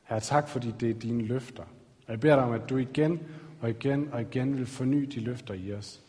Herre, 0.02 0.20
tak 0.20 0.48
fordi 0.48 0.70
det 0.80 0.90
er 0.90 0.94
dine 0.94 1.22
løfter. 1.22 1.64
Og 2.06 2.12
jeg 2.12 2.20
beder 2.20 2.34
dig 2.34 2.44
om, 2.44 2.52
at 2.52 2.70
du 2.70 2.76
igen 2.76 3.20
og 3.60 3.70
igen 3.70 4.12
og 4.12 4.20
igen 4.20 4.56
vil 4.56 4.66
forny 4.66 5.02
de 5.02 5.20
løfter 5.20 5.54
i 5.54 5.72
os. 5.72 6.04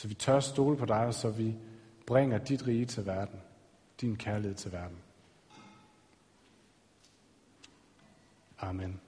Så 0.00 0.08
vi 0.08 0.14
tør 0.14 0.40
stole 0.40 0.76
på 0.76 0.84
dig, 0.84 1.06
og 1.06 1.14
så 1.14 1.30
vi 1.30 1.56
bringer 2.06 2.38
dit 2.38 2.66
rige 2.66 2.86
til 2.86 3.06
verden. 3.06 3.40
Din 4.00 4.16
kærlighed 4.16 4.54
til 4.54 4.72
verden. 4.72 4.98
Amen. 8.58 9.00